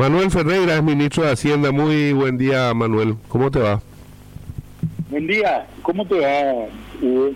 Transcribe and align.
Manuel 0.00 0.30
Ferreira 0.30 0.76
es 0.76 0.82
ministro 0.82 1.24
de 1.24 1.32
Hacienda. 1.32 1.72
Muy 1.72 2.14
buen 2.14 2.38
día, 2.38 2.72
Manuel. 2.72 3.16
¿Cómo 3.28 3.50
te 3.50 3.58
va? 3.58 3.82
Buen 5.10 5.26
día. 5.26 5.66
¿Cómo 5.82 6.06
te 6.06 6.18
va, 6.18 6.68
Hugo? 7.02 7.32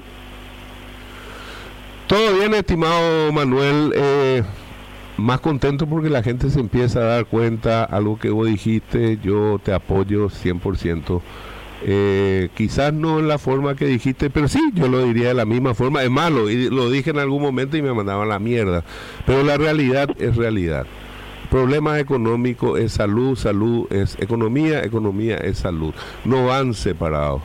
Todo 2.07 2.39
bien, 2.39 2.55
estimado 2.55 3.31
Manuel. 3.35 3.93
Eh, 3.95 4.43
más 5.19 5.41
contento 5.41 5.87
porque 5.87 6.09
la 6.09 6.23
gente 6.23 6.49
se 6.49 6.59
empieza 6.59 7.01
a 7.01 7.03
dar 7.03 7.27
cuenta, 7.27 7.85
algo 7.85 8.19
que 8.19 8.31
vos 8.31 8.47
dijiste, 8.47 9.19
yo 9.23 9.61
te 9.63 9.75
apoyo 9.75 10.31
100%. 10.31 11.21
Eh, 11.83 12.49
quizás 12.55 12.95
no 12.95 13.19
en 13.19 13.29
la 13.29 13.37
forma 13.37 13.77
que 13.77 13.85
dijiste, 13.85 14.31
pero 14.31 14.49
sí, 14.49 14.71
yo 14.73 14.89
lo 14.89 15.05
diría 15.05 15.29
de 15.29 15.35
la 15.35 15.45
misma 15.45 15.75
forma. 15.75 16.03
Es 16.03 16.11
malo, 16.11 16.49
y 16.49 16.71
lo 16.71 16.89
dije 16.89 17.11
en 17.11 17.19
algún 17.19 17.43
momento 17.43 17.77
y 17.77 17.83
me 17.83 17.93
mandaban 17.93 18.31
la 18.31 18.39
mierda. 18.39 18.85
Pero 19.27 19.43
la 19.43 19.59
realidad 19.59 20.09
es 20.19 20.35
realidad. 20.37 20.87
Problemas 21.55 22.01
económicos 22.01 22.81
es 22.81 22.95
salud, 22.95 23.39
salud 23.39 23.87
es 23.93 24.17
economía, 24.19 24.83
economía 24.83 25.37
es 25.37 25.59
salud. 25.59 25.95
No 26.25 26.47
van 26.47 26.75
separados. 26.75 27.43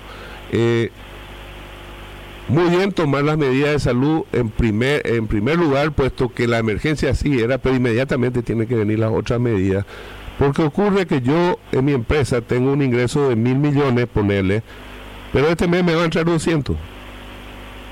Eh, 0.51 0.89
muy 2.48 2.75
bien 2.75 2.91
tomar 2.91 3.23
las 3.23 3.37
medidas 3.37 3.73
de 3.73 3.77
salud 3.77 4.23
en 4.34 4.49
primer, 4.49 5.05
en 5.05 5.27
primer 5.27 5.59
lugar, 5.59 5.91
puesto 5.91 6.34
que 6.34 6.48
la 6.48 6.57
emergencia 6.57 7.13
sí 7.13 7.39
era, 7.39 7.59
pero 7.59 7.75
inmediatamente 7.75 8.41
tienen 8.41 8.67
que 8.67 8.73
venir 8.73 8.98
las 8.98 9.11
otras 9.11 9.39
medidas. 9.39 9.85
Porque 10.39 10.63
ocurre 10.63 11.05
que 11.05 11.21
yo 11.21 11.59
en 11.71 11.85
mi 11.85 11.93
empresa 11.93 12.41
tengo 12.41 12.71
un 12.71 12.81
ingreso 12.81 13.29
de 13.29 13.35
mil 13.35 13.59
millones, 13.59 14.07
ponerle, 14.07 14.63
pero 15.31 15.49
este 15.49 15.67
mes 15.67 15.84
me 15.84 15.93
va 15.93 16.01
a 16.01 16.05
entrar 16.05 16.26
200. 16.26 16.76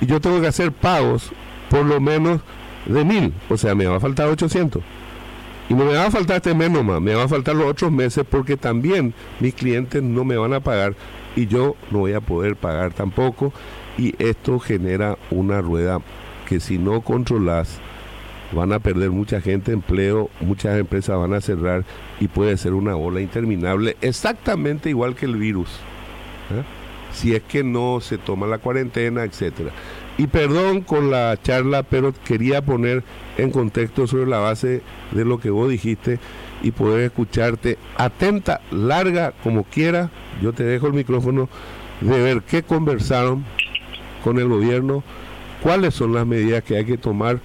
Y 0.02 0.08
yo 0.08 0.20
tengo 0.20 0.42
que 0.42 0.48
hacer 0.48 0.72
pagos 0.72 1.32
por 1.70 1.86
lo 1.86 2.02
menos 2.02 2.42
de 2.88 3.06
mil, 3.06 3.36
o 3.50 3.56
sea, 3.56 3.76
me 3.76 3.86
va 3.86 3.98
a 3.98 4.00
faltar 4.00 4.30
800. 4.30 4.82
Y 5.70 5.74
no 5.74 5.86
me 5.86 5.94
va 5.94 6.06
a 6.06 6.12
faltar 6.12 6.38
este 6.38 6.54
mes 6.54 6.72
nomás, 6.72 7.02
me 7.02 7.14
va 7.14 7.24
a 7.24 7.28
faltar 7.28 7.56
los 7.56 7.70
otros 7.70 7.92
meses 7.92 8.26
porque 8.30 8.56
también 8.56 9.14
mis 9.40 9.54
clientes 9.54 10.02
no 10.02 10.24
me 10.24 10.38
van 10.38 10.54
a 10.54 10.62
pagar 10.62 10.96
y 11.36 11.48
yo 11.48 11.76
no 11.92 12.00
voy 12.00 12.14
a 12.14 12.22
poder 12.22 12.56
pagar 12.56 12.94
tampoco 12.94 13.52
y 13.98 14.16
esto 14.24 14.60
genera 14.60 15.18
una 15.30 15.62
rueda 15.62 16.00
que 16.48 16.60
si 16.60 16.78
no 16.78 17.02
controlas 17.02 17.80
van 18.54 18.72
a 18.72 18.80
perder 18.80 19.12
mucha 19.12 19.42
gente 19.42 19.72
empleo, 19.74 20.30
muchas 20.40 20.80
empresas 20.80 21.18
van 21.18 21.34
a 21.34 21.42
cerrar 21.42 21.84
y 22.20 22.28
puede 22.28 22.56
ser 22.58 22.74
una 22.74 22.96
ola 22.96 23.20
interminable, 23.20 23.98
exactamente 24.02 24.90
igual 24.90 25.16
que 25.16 25.26
el 25.26 25.36
virus. 25.36 25.70
¿eh? 26.52 26.64
Si 27.12 27.36
es 27.36 27.44
que 27.44 27.64
no 27.64 28.00
se 28.00 28.18
toma 28.18 28.48
la 28.48 28.60
cuarentena, 28.60 29.24
etcétera. 29.24 29.72
Y 30.18 30.28
perdón 30.28 30.82
con 30.82 31.12
la 31.12 31.38
charla, 31.42 31.84
pero 31.84 32.14
quería 32.26 32.64
poner 32.64 33.04
en 33.38 33.52
contexto 33.52 34.08
sobre 34.08 34.26
la 34.26 34.40
base 34.40 34.82
de 35.12 35.26
lo 35.26 35.40
que 35.40 35.52
vos 35.52 35.70
dijiste 35.70 36.20
y 36.64 36.72
poder 36.72 37.02
escucharte 37.02 37.78
atenta, 37.98 38.62
larga, 38.72 39.34
como 39.44 39.64
quiera. 39.64 40.10
Yo 40.42 40.54
te 40.54 40.64
dejo 40.64 40.88
el 40.88 40.94
micrófono 40.94 41.50
de 42.02 42.20
ver 42.20 42.42
qué 42.42 42.64
conversaron 42.64 43.46
con 44.24 44.40
el 44.40 44.48
gobierno, 44.48 45.04
cuáles 45.62 45.94
son 45.94 46.14
las 46.14 46.26
medidas 46.26 46.64
que 46.64 46.78
hay 46.78 46.86
que 46.86 46.98
tomar, 46.98 47.40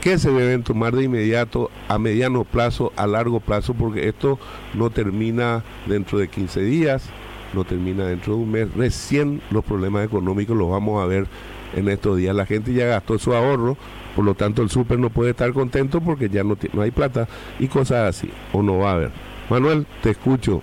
qué 0.00 0.18
se 0.18 0.30
deben 0.30 0.62
tomar 0.62 0.94
de 0.94 1.04
inmediato, 1.04 1.70
a 1.88 1.98
mediano 1.98 2.44
plazo, 2.44 2.92
a 2.96 3.06
largo 3.06 3.40
plazo, 3.40 3.74
porque 3.74 4.08
esto 4.08 4.38
no 4.72 4.88
termina 4.88 5.64
dentro 5.86 6.18
de 6.18 6.28
15 6.28 6.62
días, 6.62 7.10
no 7.52 7.64
termina 7.64 8.06
dentro 8.06 8.34
de 8.36 8.40
un 8.40 8.50
mes. 8.50 8.74
Recién 8.74 9.42
los 9.50 9.64
problemas 9.64 10.06
económicos 10.06 10.56
los 10.56 10.70
vamos 10.70 11.02
a 11.02 11.06
ver 11.06 11.26
en 11.74 11.88
estos 11.88 12.16
días. 12.16 12.34
La 12.34 12.46
gente 12.46 12.72
ya 12.72 12.86
gastó 12.86 13.18
su 13.18 13.34
ahorro, 13.34 13.76
por 14.16 14.24
lo 14.24 14.34
tanto 14.34 14.62
el 14.62 14.70
súper 14.70 14.98
no 14.98 15.10
puede 15.10 15.30
estar 15.30 15.52
contento 15.52 16.00
porque 16.00 16.28
ya 16.28 16.44
no, 16.44 16.56
no 16.72 16.82
hay 16.82 16.90
plata 16.90 17.28
y 17.58 17.68
cosas 17.68 18.16
así, 18.16 18.30
o 18.52 18.62
no 18.62 18.78
va 18.78 18.90
a 18.90 18.94
haber. 18.94 19.10
Manuel, 19.48 19.86
te 20.02 20.10
escucho. 20.10 20.62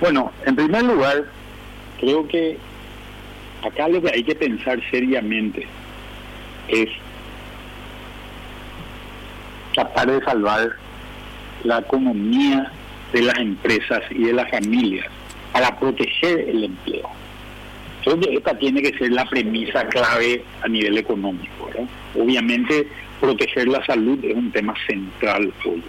Bueno, 0.00 0.30
en 0.46 0.56
primer 0.56 0.82
lugar, 0.84 1.24
creo 1.98 2.26
que 2.26 2.58
acá 3.62 3.88
lo 3.88 4.00
que 4.00 4.10
hay 4.10 4.22
que 4.22 4.34
pensar 4.34 4.80
seriamente 4.90 5.66
es 6.68 6.88
tratar 9.74 10.10
de 10.10 10.24
salvar 10.24 10.70
la 11.64 11.78
economía 11.78 12.72
de 13.12 13.22
las 13.22 13.38
empresas 13.38 14.02
y 14.10 14.24
de 14.24 14.32
las 14.32 14.50
familias 14.50 15.06
para 15.52 15.78
proteger 15.78 16.48
el 16.48 16.64
empleo. 16.64 17.08
Creo 18.04 18.18
esta 18.30 18.58
tiene 18.58 18.82
que 18.82 18.96
ser 18.96 19.12
la 19.12 19.24
premisa 19.26 19.86
clave 19.88 20.42
a 20.62 20.68
nivel 20.68 20.98
económico. 20.98 21.70
Obviamente, 22.18 22.86
proteger 23.20 23.68
la 23.68 23.84
salud 23.84 24.18
es 24.24 24.34
un 24.34 24.50
tema 24.50 24.74
central 24.86 25.52
hoy. 25.64 25.82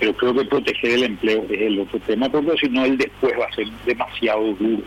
Pero 0.00 0.16
creo 0.16 0.34
que 0.34 0.44
proteger 0.46 0.94
el 0.94 1.04
empleo 1.04 1.44
es 1.48 1.60
el 1.60 1.80
otro 1.80 2.00
tema, 2.00 2.28
porque 2.28 2.58
si 2.58 2.68
no, 2.68 2.84
el 2.84 2.98
después 2.98 3.34
va 3.38 3.46
a 3.46 3.54
ser 3.54 3.68
demasiado 3.86 4.52
duro 4.54 4.82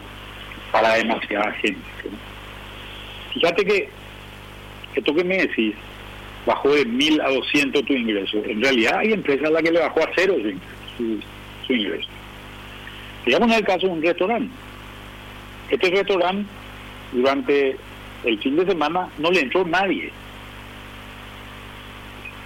para 0.72 0.96
demasiada 0.96 1.52
gente. 1.54 1.80
Fíjate 3.34 3.64
que 3.64 3.90
esto 4.96 5.16
que 5.16 5.24
me 5.24 5.38
decís, 5.38 5.74
bajó 6.46 6.70
de 6.70 6.86
mil 6.86 7.20
a 7.22 7.30
200 7.30 7.86
tu 7.86 7.94
ingreso. 7.94 8.38
En 8.46 8.62
realidad 8.62 8.98
hay 9.00 9.14
empresas 9.14 9.48
a 9.48 9.52
las 9.52 9.64
que 9.64 9.72
le 9.72 9.80
bajó 9.80 10.02
a 10.02 10.10
cero 10.16 10.36
su, 10.98 11.20
su 11.66 11.74
ingreso. 11.74 12.10
Digamos 13.26 13.50
en 13.50 13.56
el 13.56 13.66
caso 13.66 13.88
de 13.88 13.94
un 13.94 14.02
restaurante. 14.02 14.65
Este 15.70 15.90
restaurante, 15.90 16.48
durante 17.12 17.78
el 18.24 18.40
fin 18.40 18.56
de 18.56 18.66
semana, 18.66 19.10
no 19.18 19.32
le 19.32 19.42
entró 19.42 19.66
nadie. 19.66 20.12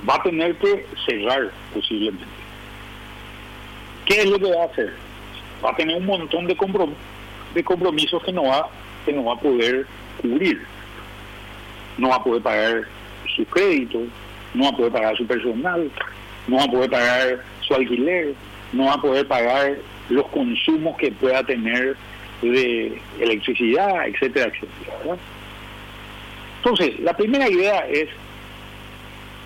Va 0.08 0.16
a 0.16 0.24
tener 0.24 0.56
que 0.56 0.86
cerrar 1.06 1.52
posiblemente. 1.74 2.26
¿Qué 4.06 4.22
es 4.22 4.26
lo 4.26 4.40
que 4.40 4.52
va 4.52 4.64
a 4.64 4.66
hacer? 4.66 4.94
Va 5.64 5.72
a 5.72 5.76
tener 5.76 5.98
un 5.98 6.06
montón 6.06 6.48
de 6.48 6.58
de 7.54 7.64
compromisos 7.64 8.24
que 8.24 8.32
no 8.32 8.44
va 8.44 8.70
que 9.06 9.14
no 9.14 9.26
va 9.26 9.34
a 9.34 9.40
poder 9.40 9.86
cubrir. 10.22 10.62
No 11.98 12.10
va 12.10 12.16
a 12.16 12.24
poder 12.24 12.42
pagar 12.42 12.84
sus 13.36 13.48
créditos, 13.48 14.04
no 14.54 14.64
va 14.66 14.70
a 14.70 14.78
poder 14.78 14.92
pagar 14.92 15.18
su 15.18 15.26
personal, 15.26 15.92
no 16.48 16.58
va 16.58 16.64
a 16.64 16.72
poder 16.72 16.90
pagar 16.90 17.44
su 17.62 17.74
alquiler, 17.74 18.34
no 18.74 18.86
va 18.86 18.94
a 18.94 19.02
poder 19.02 19.28
pagar 19.28 19.78
los 20.10 20.28
consumos 20.28 20.98
que 20.98 21.12
pueda 21.12 21.44
tener 21.44 21.96
de 22.42 23.00
electricidad, 23.20 24.08
etcétera, 24.08 24.48
etcétera. 24.48 25.18
Entonces, 26.58 27.00
la 27.00 27.14
primera 27.16 27.50
idea 27.50 27.80
es 27.88 28.10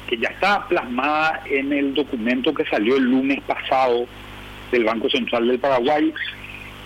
que 0.08 0.18
ya 0.18 0.30
está 0.30 0.68
plasmada 0.68 1.42
en 1.46 1.72
el 1.72 1.94
documento 1.94 2.54
que 2.54 2.66
salió 2.66 2.98
el 2.98 3.04
lunes 3.04 3.42
pasado 3.44 4.06
del 4.72 4.84
Banco 4.84 5.10
Central 5.10 5.48
del 5.48 5.60
Paraguay, 5.60 6.14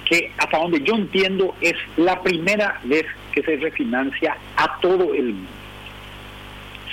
que 0.06 0.31
hasta 0.38 0.57
donde 0.57 0.81
yo 0.81 0.95
entiendo 0.95 1.56
es 1.62 1.75
la 1.97 2.22
primera 2.22 2.79
vez 2.84 3.06
que 3.31 3.41
se 3.44 3.57
refinancia 3.57 4.38
a 4.56 4.79
todo 4.79 5.13
el 5.13 5.34
mundo. 5.34 5.50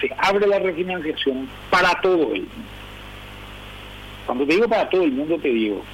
Se 0.01 0.11
abre 0.19 0.47
la 0.47 0.59
refinanciación 0.59 1.49
para 1.71 2.01
todo 2.01 2.35
el 2.35 2.43
mundo. 2.43 2.71
Cuando 4.27 4.47
te 4.47 4.55
digo 4.55 4.69
para 4.69 4.89
todo 4.89 5.03
el 5.05 5.13
mundo, 5.13 5.39
te 5.39 5.49
digo, 5.49 5.85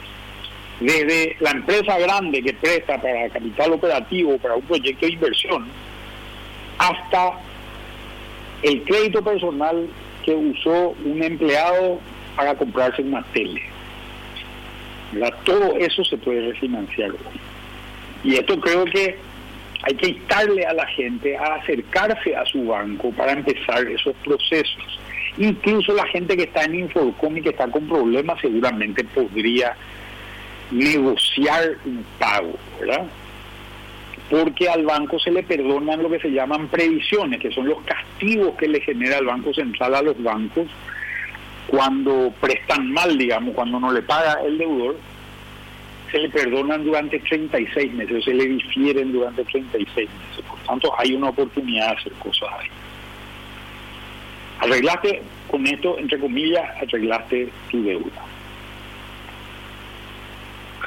desde 0.81 1.37
la 1.41 1.51
empresa 1.51 1.99
grande 1.99 2.43
que 2.43 2.55
presta 2.55 3.01
para 3.01 3.29
capital 3.29 3.73
operativo, 3.73 4.39
para 4.39 4.57
un 4.57 4.63
proyecto 4.63 5.07
de 5.07 5.13
inversión, 5.13 5.67
hasta 6.79 7.33
el 8.63 8.83
crédito 8.85 9.23
personal 9.23 9.89
que 10.25 10.35
usó 10.35 10.95
un 11.05 11.23
empleado 11.23 12.01
para 12.35 12.55
comprarse 12.55 13.03
una 13.03 13.23
tele. 13.35 13.63
Todo 15.45 15.77
eso 15.77 16.05
se 16.05 16.17
puede 16.19 16.53
refinanciar 16.53 17.11
Y 18.23 18.35
esto 18.35 18.59
creo 18.61 18.85
que 18.85 19.19
hay 19.83 19.95
que 19.95 20.09
instarle 20.09 20.65
a 20.65 20.73
la 20.73 20.87
gente 20.87 21.37
a 21.37 21.55
acercarse 21.57 22.37
a 22.37 22.45
su 22.45 22.65
banco 22.67 23.11
para 23.13 23.33
empezar 23.33 23.87
esos 23.87 24.15
procesos. 24.25 25.01
Incluso 25.39 25.95
la 25.95 26.07
gente 26.07 26.37
que 26.37 26.45
está 26.45 26.65
en 26.65 26.77
Inforcom 26.77 27.37
y 27.37 27.43
que 27.43 27.51
está 27.51 27.67
con 27.69 27.89
problemas 27.89 28.41
seguramente 28.41 29.05
podría 29.05 29.75
negociar 30.71 31.77
un 31.85 32.05
pago, 32.19 32.55
¿verdad? 32.79 33.07
Porque 34.29 34.69
al 34.69 34.85
banco 34.85 35.19
se 35.19 35.31
le 35.31 35.43
perdonan 35.43 36.03
lo 36.03 36.11
que 36.11 36.21
se 36.21 36.31
llaman 36.31 36.69
previsiones, 36.69 37.41
que 37.41 37.51
son 37.51 37.67
los 37.69 37.83
castigos 37.83 38.55
que 38.57 38.69
le 38.69 38.81
genera 38.81 39.19
el 39.19 39.27
Banco 39.27 39.53
Central 39.53 39.95
a 39.95 40.03
los 40.03 40.23
bancos 40.23 40.69
cuando 41.67 42.33
prestan 42.41 42.91
mal, 42.93 43.17
digamos, 43.17 43.55
cuando 43.55 43.79
no 43.79 43.93
le 43.93 44.03
paga 44.03 44.41
el 44.45 44.59
deudor, 44.59 44.97
se 46.11 46.19
le 46.19 46.29
perdonan 46.29 46.85
durante 46.85 47.21
36 47.21 47.93
meses, 47.93 48.25
se 48.25 48.35
le 48.35 48.45
difieren 48.47 49.13
durante 49.13 49.45
36 49.45 50.09
meses. 50.09 50.45
Por 50.49 50.59
tanto, 50.61 50.93
hay 50.99 51.15
una 51.15 51.29
oportunidad 51.29 51.91
de 51.91 51.97
hacer 52.01 52.13
cosas 52.15 52.49
ahí. 52.59 52.69
Arreglaste 54.59 55.23
con 55.49 55.67
esto, 55.67 55.97
entre 55.99 56.19
comillas, 56.19 56.65
arreglaste 56.83 57.49
tu 57.71 57.83
deuda. 57.85 58.30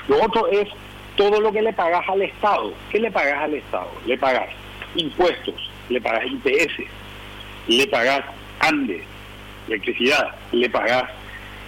Lo 0.07 0.21
otro 0.21 0.47
es 0.47 0.67
todo 1.15 1.39
lo 1.39 1.51
que 1.51 1.61
le 1.61 1.73
pagas 1.73 2.07
al 2.07 2.21
Estado. 2.21 2.73
¿Qué 2.91 2.99
le 2.99 3.11
pagas 3.11 3.43
al 3.43 3.53
Estado? 3.53 3.91
Le 4.05 4.17
pagas 4.17 4.49
impuestos, 4.95 5.69
le 5.89 6.01
pagas 6.01 6.25
IPS, 6.25 6.85
le 7.67 7.87
pagas 7.87 8.21
ANDE, 8.59 9.03
electricidad, 9.67 10.35
le 10.51 10.69
pagas 10.69 11.03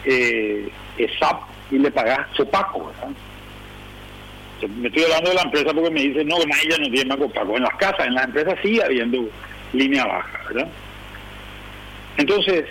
eh, 0.05 0.69
ESAP 0.97 1.41
y 1.71 1.79
le 1.79 1.91
pagas 1.91 2.27
sopaco. 2.35 2.91
Me 4.79 4.87
estoy 4.87 5.03
hablando 5.03 5.29
de 5.29 5.35
la 5.35 5.41
empresa 5.43 5.73
porque 5.73 5.91
me 5.91 6.01
dicen, 6.01 6.27
no, 6.27 6.37
ella 6.37 6.77
no 6.79 6.89
tiene 6.89 7.05
más 7.05 7.17
copaco. 7.17 7.57
En 7.57 7.63
las 7.63 7.75
casas, 7.75 8.07
en 8.07 8.15
las 8.15 8.25
empresas 8.25 8.57
sigue 8.61 8.83
habiendo 8.83 9.29
línea 9.73 10.05
baja, 10.05 10.39
¿verdad? 10.47 10.67
Entonces, 12.17 12.65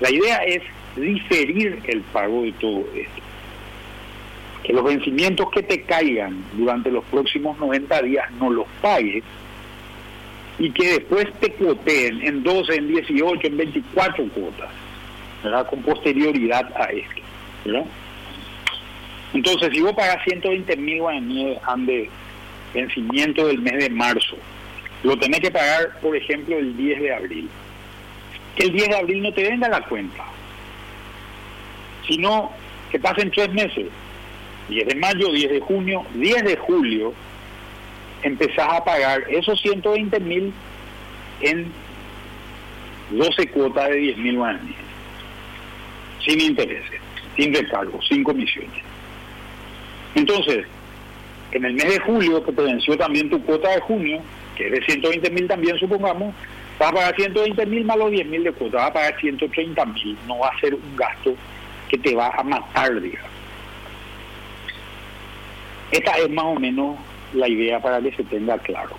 la 0.00 0.10
idea 0.10 0.36
es 0.38 0.62
diferir 0.96 1.80
el 1.86 2.00
pago 2.02 2.42
de 2.42 2.52
todo 2.52 2.84
esto. 2.94 3.27
Que 4.62 4.72
los 4.72 4.84
vencimientos 4.84 5.50
que 5.50 5.62
te 5.62 5.82
caigan 5.82 6.44
durante 6.54 6.90
los 6.90 7.04
próximos 7.04 7.58
90 7.58 8.02
días 8.02 8.30
no 8.32 8.50
los 8.50 8.66
pagues 8.82 9.24
y 10.58 10.70
que 10.70 10.94
después 10.94 11.26
te 11.40 11.52
cuoteen 11.52 12.20
en 12.26 12.42
12, 12.42 12.74
en 12.74 12.88
18, 12.88 13.46
en 13.46 13.56
24 13.56 14.28
cuotas, 14.28 14.70
¿verdad? 15.42 15.68
Con 15.68 15.82
posterioridad 15.82 16.70
a 16.76 16.86
esto, 16.86 17.22
¿verdad? 17.64 17.86
Entonces, 19.34 19.70
si 19.72 19.80
vos 19.80 19.92
pagas 19.92 20.22
120 20.24 20.76
mil 20.76 21.00
guaraníes 21.00 21.60
de 21.86 22.10
vencimiento 22.74 23.46
del 23.46 23.60
mes 23.60 23.78
de 23.78 23.90
marzo, 23.90 24.36
lo 25.02 25.16
tenés 25.18 25.40
que 25.40 25.50
pagar, 25.50 26.00
por 26.00 26.16
ejemplo, 26.16 26.58
el 26.58 26.76
10 26.76 27.00
de 27.00 27.14
abril. 27.14 27.48
Que 28.56 28.64
el 28.64 28.72
10 28.72 28.88
de 28.88 28.96
abril 28.96 29.22
no 29.22 29.32
te 29.32 29.48
venga 29.48 29.68
la 29.68 29.82
cuenta, 29.82 30.24
sino 32.08 32.50
que 32.90 32.98
pasen 32.98 33.30
tres 33.30 33.52
meses, 33.52 33.86
10 34.68 34.86
de 34.86 34.94
mayo, 34.96 35.32
10 35.32 35.50
de 35.50 35.60
junio, 35.60 36.04
10 36.14 36.44
de 36.44 36.56
julio, 36.56 37.14
empezás 38.22 38.68
a 38.72 38.84
pagar 38.84 39.22
esos 39.30 39.60
120 39.60 40.20
mil 40.20 40.52
en 41.40 41.72
12 43.10 43.46
cuotas 43.48 43.88
de 43.90 43.96
10 43.96 44.18
mil 44.18 44.38
sin 46.24 46.40
intereses, 46.40 47.00
sin 47.36 47.54
recargos, 47.54 48.06
sin 48.06 48.22
comisiones. 48.22 48.82
Entonces, 50.14 50.66
en 51.52 51.64
el 51.64 51.74
mes 51.74 51.88
de 51.88 52.00
julio, 52.00 52.44
que 52.44 52.52
te 52.52 52.96
también 52.96 53.30
tu 53.30 53.42
cuota 53.44 53.70
de 53.70 53.80
junio, 53.80 54.20
que 54.56 54.66
es 54.66 54.72
de 54.72 54.84
120 54.84 55.30
mil 55.30 55.48
también 55.48 55.78
supongamos, 55.78 56.34
vas 56.78 56.90
a 56.90 56.94
pagar 56.94 57.14
120 57.16 57.66
mil 57.66 57.84
más 57.84 57.96
los 57.96 58.10
10 58.10 58.26
mil 58.26 58.44
de 58.44 58.52
cuota, 58.52 58.78
vas 58.78 58.90
a 58.90 58.92
pagar 58.92 59.20
130 59.20 59.84
mil, 59.86 60.18
no 60.26 60.38
va 60.40 60.48
a 60.48 60.60
ser 60.60 60.74
un 60.74 60.96
gasto 60.96 61.34
que 61.88 61.96
te 61.98 62.14
va 62.14 62.28
a 62.28 62.42
matar, 62.42 63.00
digamos. 63.00 63.37
Esta 65.90 66.12
es 66.18 66.30
más 66.30 66.44
o 66.44 66.54
menos 66.58 66.96
la 67.34 67.48
idea 67.48 67.80
para 67.80 68.00
que 68.00 68.12
se 68.12 68.24
tenga 68.24 68.58
claro. 68.58 68.96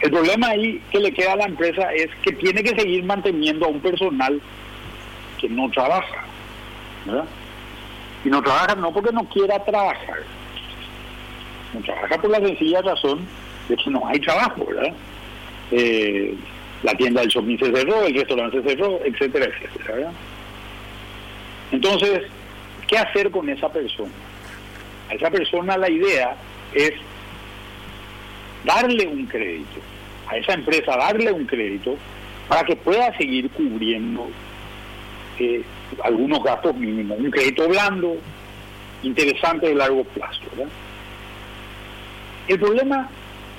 El 0.00 0.10
problema 0.10 0.48
ahí 0.48 0.80
que 0.90 0.98
le 0.98 1.12
queda 1.12 1.32
a 1.32 1.36
la 1.36 1.44
empresa 1.44 1.92
es 1.92 2.08
que 2.22 2.32
tiene 2.32 2.62
que 2.62 2.78
seguir 2.78 3.04
manteniendo 3.04 3.66
a 3.66 3.68
un 3.68 3.80
personal 3.80 4.40
que 5.40 5.48
no 5.48 5.70
trabaja. 5.70 6.24
¿verdad? 7.04 7.24
Y 8.24 8.28
no 8.28 8.42
trabaja 8.42 8.74
no 8.76 8.92
porque 8.92 9.12
no 9.12 9.24
quiera 9.28 9.58
trabajar, 9.64 10.22
no 11.74 11.80
trabaja 11.80 12.18
por 12.18 12.30
la 12.30 12.38
sencilla 12.38 12.80
razón 12.82 13.26
de 13.68 13.76
que 13.76 13.90
no 13.90 14.06
hay 14.06 14.20
trabajo, 14.20 14.64
¿verdad? 14.66 14.92
Eh, 15.72 16.34
la 16.82 16.94
tienda 16.94 17.20
del 17.20 17.30
shopping 17.30 17.58
se 17.58 17.72
cerró, 17.72 18.04
el 18.04 18.14
restaurante 18.14 18.62
se 18.62 18.68
cerró, 18.68 19.00
etcétera, 19.04 19.46
etcétera. 19.46 20.12
Entonces, 21.72 22.22
¿qué 22.86 22.98
hacer 22.98 23.30
con 23.30 23.48
esa 23.48 23.68
persona? 23.68 24.12
A 25.12 25.14
esa 25.14 25.30
persona 25.30 25.76
la 25.76 25.90
idea 25.90 26.34
es 26.72 26.94
darle 28.64 29.06
un 29.06 29.26
crédito, 29.26 29.80
a 30.26 30.38
esa 30.38 30.54
empresa 30.54 30.96
darle 30.96 31.30
un 31.30 31.44
crédito 31.44 31.98
para 32.48 32.64
que 32.64 32.74
pueda 32.76 33.14
seguir 33.18 33.50
cubriendo 33.50 34.30
eh, 35.38 35.62
algunos 36.02 36.42
gastos 36.42 36.74
mínimos, 36.76 37.18
un 37.18 37.30
crédito 37.30 37.68
blando, 37.68 38.16
interesante 39.02 39.68
de 39.68 39.74
largo 39.74 40.02
plazo. 40.04 40.40
El 42.48 42.58
problema 42.58 43.10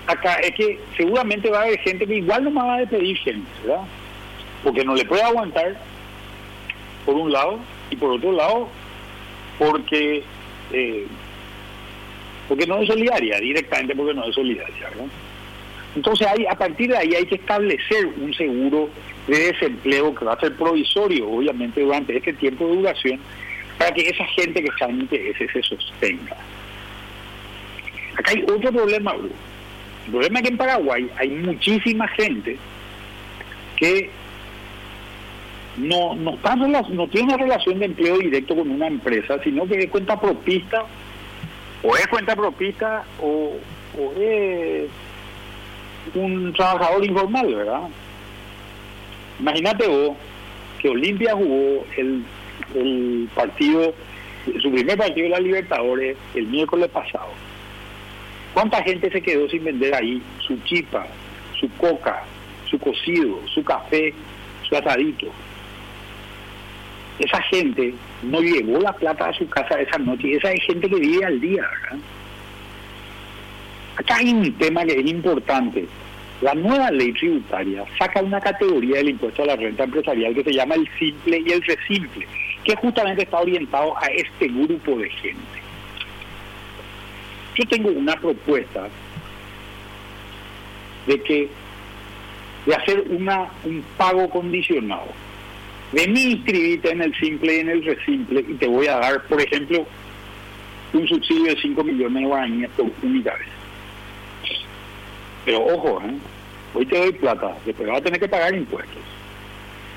acá 0.08 0.38
es 0.38 0.56
que 0.56 0.80
seguramente 0.98 1.52
va 1.52 1.60
a 1.60 1.64
haber 1.66 1.80
gente 1.82 2.08
que 2.08 2.16
igual 2.16 2.46
no 2.46 2.50
me 2.50 2.62
va 2.62 2.80
a 2.80 2.86
pedir 2.88 3.16
gente, 3.18 3.48
¿verdad? 3.64 3.84
Porque 4.64 4.84
no 4.84 4.96
le 4.96 5.06
puede 5.06 5.22
aguantar, 5.22 5.78
por 7.06 7.14
un 7.14 7.32
lado, 7.32 7.60
y 7.92 7.96
por 7.96 8.10
otro 8.10 8.32
lado, 8.32 8.70
porque 9.60 10.24
eh, 10.72 11.06
porque 12.48 12.68
no 12.68 12.80
es 12.82 12.88
solidaria, 12.88 13.40
directamente 13.40 13.96
porque 13.96 14.14
no 14.14 14.26
es 14.26 14.36
solidaria. 14.36 14.90
Entonces 15.96 16.28
hay, 16.28 16.46
a 16.46 16.56
partir 16.56 16.90
de 16.90 16.98
ahí 16.98 17.14
hay 17.16 17.26
que 17.26 17.36
establecer 17.36 18.08
un 18.18 18.34
seguro 18.34 18.90
de 19.28 19.52
desempleo 19.52 20.14
que 20.14 20.26
va 20.26 20.34
a 20.34 20.40
ser 20.40 20.56
provisorio, 20.56 21.30
obviamente, 21.30 21.82
durante 21.82 22.18
este 22.18 22.34
tiempo 22.34 22.68
de 22.68 22.76
duración, 22.78 23.20
para 23.78 23.92
que 23.92 24.02
esa 24.02 24.26
gente 24.26 24.62
que 24.62 24.70
está 24.70 24.86
en 24.86 25.02
interés 25.02 25.36
se 25.38 25.62
sostenga. 25.64 26.36
Acá 28.18 28.32
hay 28.32 28.44
otro 28.44 28.72
problema, 28.72 29.14
El 30.06 30.12
problema 30.12 30.40
es 30.40 30.44
que 30.44 30.50
en 30.50 30.58
Paraguay 30.58 31.10
hay 31.18 31.30
muchísima 31.30 32.08
gente 32.10 32.58
que 33.78 34.10
no, 35.78 36.16
no, 36.16 36.38
no 36.90 37.08
tiene 37.08 37.34
una 37.34 37.38
relación 37.38 37.80
de 37.80 37.86
empleo 37.86 38.20
directo 38.20 38.56
con 38.56 38.70
una 38.70 38.88
empresa, 38.88 39.42
sino 39.44 39.66
que 39.66 39.80
es 39.80 39.90
cuenta 39.90 40.20
propista, 40.20 40.86
o 41.84 41.96
es 41.96 42.08
cuenta 42.08 42.36
propista, 42.36 43.04
o, 43.22 43.58
o 43.98 44.14
es 44.20 44.90
un 46.16 46.54
trabajador 46.54 47.06
informal, 47.06 47.54
¿verdad? 47.54 47.82
Imagínate 49.40 49.88
vos 49.88 50.18
que 50.80 50.90
Olimpia 50.90 51.34
jugó 51.34 51.86
el, 51.98 52.24
el 52.76 53.30
partido, 53.36 53.94
su 54.62 54.72
primer 54.72 54.98
partido 54.98 55.26
de 55.26 55.30
la 55.30 55.40
Libertadores 55.40 56.18
el 56.36 56.48
miércoles 56.48 56.90
pasado. 56.90 57.30
¿Cuánta 58.54 58.84
gente 58.84 59.10
se 59.12 59.22
quedó 59.22 59.50
sin 59.50 59.64
vender 59.64 59.96
ahí 59.96 60.22
su 60.40 60.58
chipa, 60.64 61.08
su 61.60 61.70
coca, 61.78 62.24
su 62.70 62.78
cocido, 62.80 63.40
su 63.48 63.64
café, 63.64 64.14
su 64.68 64.76
asadito? 64.76 65.28
Esa 67.24 67.42
gente 67.44 67.94
no 68.22 68.42
llevó 68.42 68.82
la 68.82 68.92
plata 68.92 69.30
a 69.30 69.34
su 69.34 69.48
casa 69.48 69.80
esa 69.80 69.98
noche, 69.98 70.36
esa 70.36 70.52
es 70.52 70.62
gente 70.66 70.90
que 70.90 71.00
vive 71.00 71.26
al 71.26 71.40
día. 71.40 71.64
Acá 73.96 74.18
hay 74.18 74.34
un 74.34 74.52
tema 74.54 74.84
que 74.84 75.00
es 75.00 75.06
importante. 75.06 75.88
La 76.42 76.54
nueva 76.54 76.92
ley 76.92 77.14
tributaria 77.14 77.86
saca 77.98 78.22
una 78.22 78.42
categoría 78.42 78.98
del 78.98 79.12
impuesto 79.12 79.44
a 79.44 79.46
la 79.46 79.56
renta 79.56 79.86
empresarial 79.86 80.34
que 80.34 80.44
se 80.44 80.52
llama 80.52 80.76
el 80.76 80.90
simple 81.00 81.42
y 81.46 81.52
el 81.54 81.62
resimple, 81.62 82.28
que 82.66 82.76
justamente 82.76 83.24
está 83.24 83.40
orientado 83.40 83.98
a 83.98 84.08
este 84.08 84.50
grupo 84.50 84.98
de 84.98 85.10
gente. 85.10 85.64
Yo 87.56 87.66
tengo 87.70 87.90
una 87.92 88.16
propuesta 88.18 88.90
de 91.08 91.22
que 91.22 91.50
de 92.66 92.76
hacer 92.76 93.06
una 93.10 93.48
un 93.64 93.82
pago 93.98 94.30
condicionado. 94.30 95.08
Vení 95.94 96.32
inscribite 96.32 96.92
en 96.92 97.02
el 97.04 97.14
simple 97.16 97.56
y 97.56 97.60
en 97.60 97.70
el 97.70 97.86
resimple 97.86 98.44
y 98.48 98.56
te 98.56 98.68
voy 98.68 98.88
a 98.88 98.98
dar, 98.98 99.24
por 99.28 99.40
ejemplo, 99.40 99.86
un 100.94 101.08
subsidio 101.08 101.54
de 101.54 101.62
5 101.62 101.84
millones 101.84 102.22
de 102.22 102.28
guaraníes 102.28 102.70
por 102.72 102.92
unidades. 103.04 103.48
Pero 105.46 105.64
ojo, 105.66 106.02
¿eh? 106.04 106.18
hoy 106.74 106.86
te 106.88 106.98
doy 106.98 107.12
plata, 107.12 107.56
después 107.64 107.88
vas 107.88 108.00
a 108.00 108.04
tener 108.04 108.20
que 108.20 108.28
pagar 108.28 108.56
impuestos. 108.56 109.04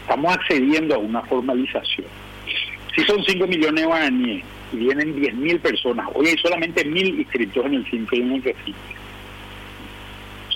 Estamos 0.02 0.34
accediendo 0.34 0.96
a 0.96 0.98
una 0.98 1.22
formalización. 1.22 2.06
Si 2.94 3.02
son 3.04 3.24
5 3.24 3.46
millones 3.46 3.80
de 3.80 3.86
guaraníes 3.86 4.44
y 4.74 4.76
vienen 4.76 5.18
10 5.18 5.34
mil 5.34 5.58
personas, 5.60 6.08
hoy 6.12 6.26
hay 6.26 6.36
solamente 6.36 6.84
mil 6.84 7.20
inscritos 7.20 7.64
en 7.64 7.74
el 7.74 7.90
simple 7.90 8.18
y 8.18 8.20
en 8.20 8.32
el 8.32 8.42
resimple. 8.42 9.05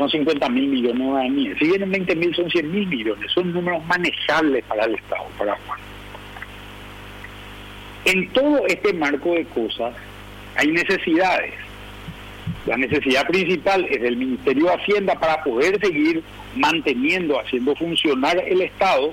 Son 0.00 0.09
50 0.09 0.49
mil 0.49 0.66
millones 0.66 0.99
de 0.99 1.04
guaraníes. 1.04 1.59
Si 1.59 1.66
vienen 1.66 1.90
20 1.90 2.16
mil, 2.16 2.35
son 2.35 2.50
100 2.50 2.73
mil 2.73 2.87
millones. 2.87 3.30
Son 3.33 3.52
números 3.52 3.85
manejables 3.85 4.64
para 4.64 4.87
el 4.87 4.95
Estado, 4.95 5.26
para 5.37 5.54
Juan. 5.66 5.78
En 8.07 8.26
todo 8.30 8.66
este 8.66 8.95
marco 8.95 9.35
de 9.35 9.45
cosas 9.45 9.95
hay 10.57 10.69
necesidades 10.69 11.52
la 12.66 12.78
necesidad 12.78 13.26
principal 13.26 13.87
es 13.90 14.00
del 14.00 14.16
Ministerio 14.16 14.66
de 14.66 14.75
Hacienda 14.75 15.14
para 15.19 15.42
poder 15.45 15.78
seguir 15.85 16.23
manteniendo, 16.57 17.38
haciendo 17.38 17.75
funcionar 17.76 18.42
el 18.47 18.62
Estado 18.62 19.12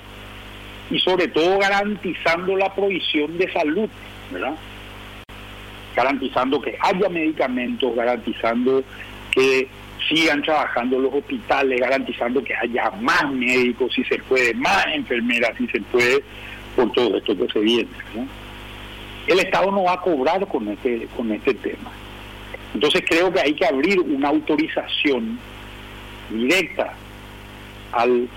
y 0.90 1.00
sobre 1.00 1.28
todo 1.28 1.58
garantizando 1.60 2.56
la 2.56 2.74
provisión 2.74 3.38
de 3.38 3.52
salud, 3.52 3.90
¿verdad? 4.32 4.56
Garantizando 5.96 6.62
que 6.62 6.78
haya 6.80 7.10
medicamentos, 7.10 7.94
garantizando 7.96 8.84
que 9.32 9.68
sigan 10.08 10.42
trabajando 10.42 11.00
los 11.00 11.14
hospitales, 11.14 11.80
garantizando 11.80 12.44
que 12.44 12.56
haya 12.56 12.92
más 13.02 13.32
médicos 13.32 13.94
si 13.94 14.04
se 14.06 14.18
puede, 14.20 14.54
más 14.54 14.86
enfermeras 14.94 15.52
si 15.58 15.68
se 15.68 15.82
puede, 15.82 16.24
por 16.76 16.92
todo 16.92 17.18
esto 17.18 17.36
que 17.38 17.48
se 17.48 17.60
viene. 17.60 17.90
El 19.28 19.40
Estado 19.40 19.72
no 19.72 19.84
va 19.84 19.94
a 19.94 20.02
cobrar 20.02 20.48
con 20.48 20.68
este, 20.68 21.08
con 21.16 21.32
este 21.32 21.54
tema. 21.56 21.92
Entonces 22.74 23.04
creo 23.08 23.32
que 23.32 23.42
hay 23.42 23.54
que 23.54 23.66
abrir 23.66 24.00
una 24.00 24.30
autorización 24.30 25.40
directa 26.30 26.94
al, 27.92 28.28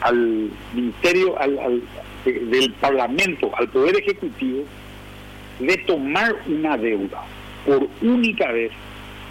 al 0.00 0.50
Ministerio, 0.74 1.38
al, 1.38 1.82
del 2.24 2.72
Parlamento 2.80 3.50
al 3.56 3.68
Poder 3.68 3.96
Ejecutivo 3.96 4.64
de 5.60 5.76
tomar 5.78 6.34
una 6.46 6.76
deuda 6.76 7.22
por 7.66 7.88
única 8.02 8.50
vez 8.52 8.72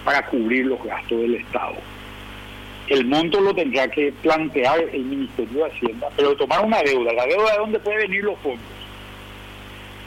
para 0.08 0.26
cubrir 0.26 0.66
los 0.66 0.82
gastos 0.86 1.20
del 1.20 1.36
Estado. 1.36 1.76
El 2.88 3.06
monto 3.08 3.42
lo 3.42 3.54
tendrá 3.54 3.90
que 3.90 4.14
plantear 4.22 4.80
el 4.94 5.04
Ministerio 5.04 5.66
de 5.66 5.70
Hacienda, 5.70 6.08
pero 6.16 6.34
tomar 6.38 6.64
una 6.64 6.82
deuda, 6.82 7.12
¿la 7.12 7.26
deuda 7.26 7.52
de 7.52 7.58
dónde 7.58 7.80
pueden 7.80 8.00
venir 8.04 8.24
los 8.24 8.40
fondos? 8.40 8.62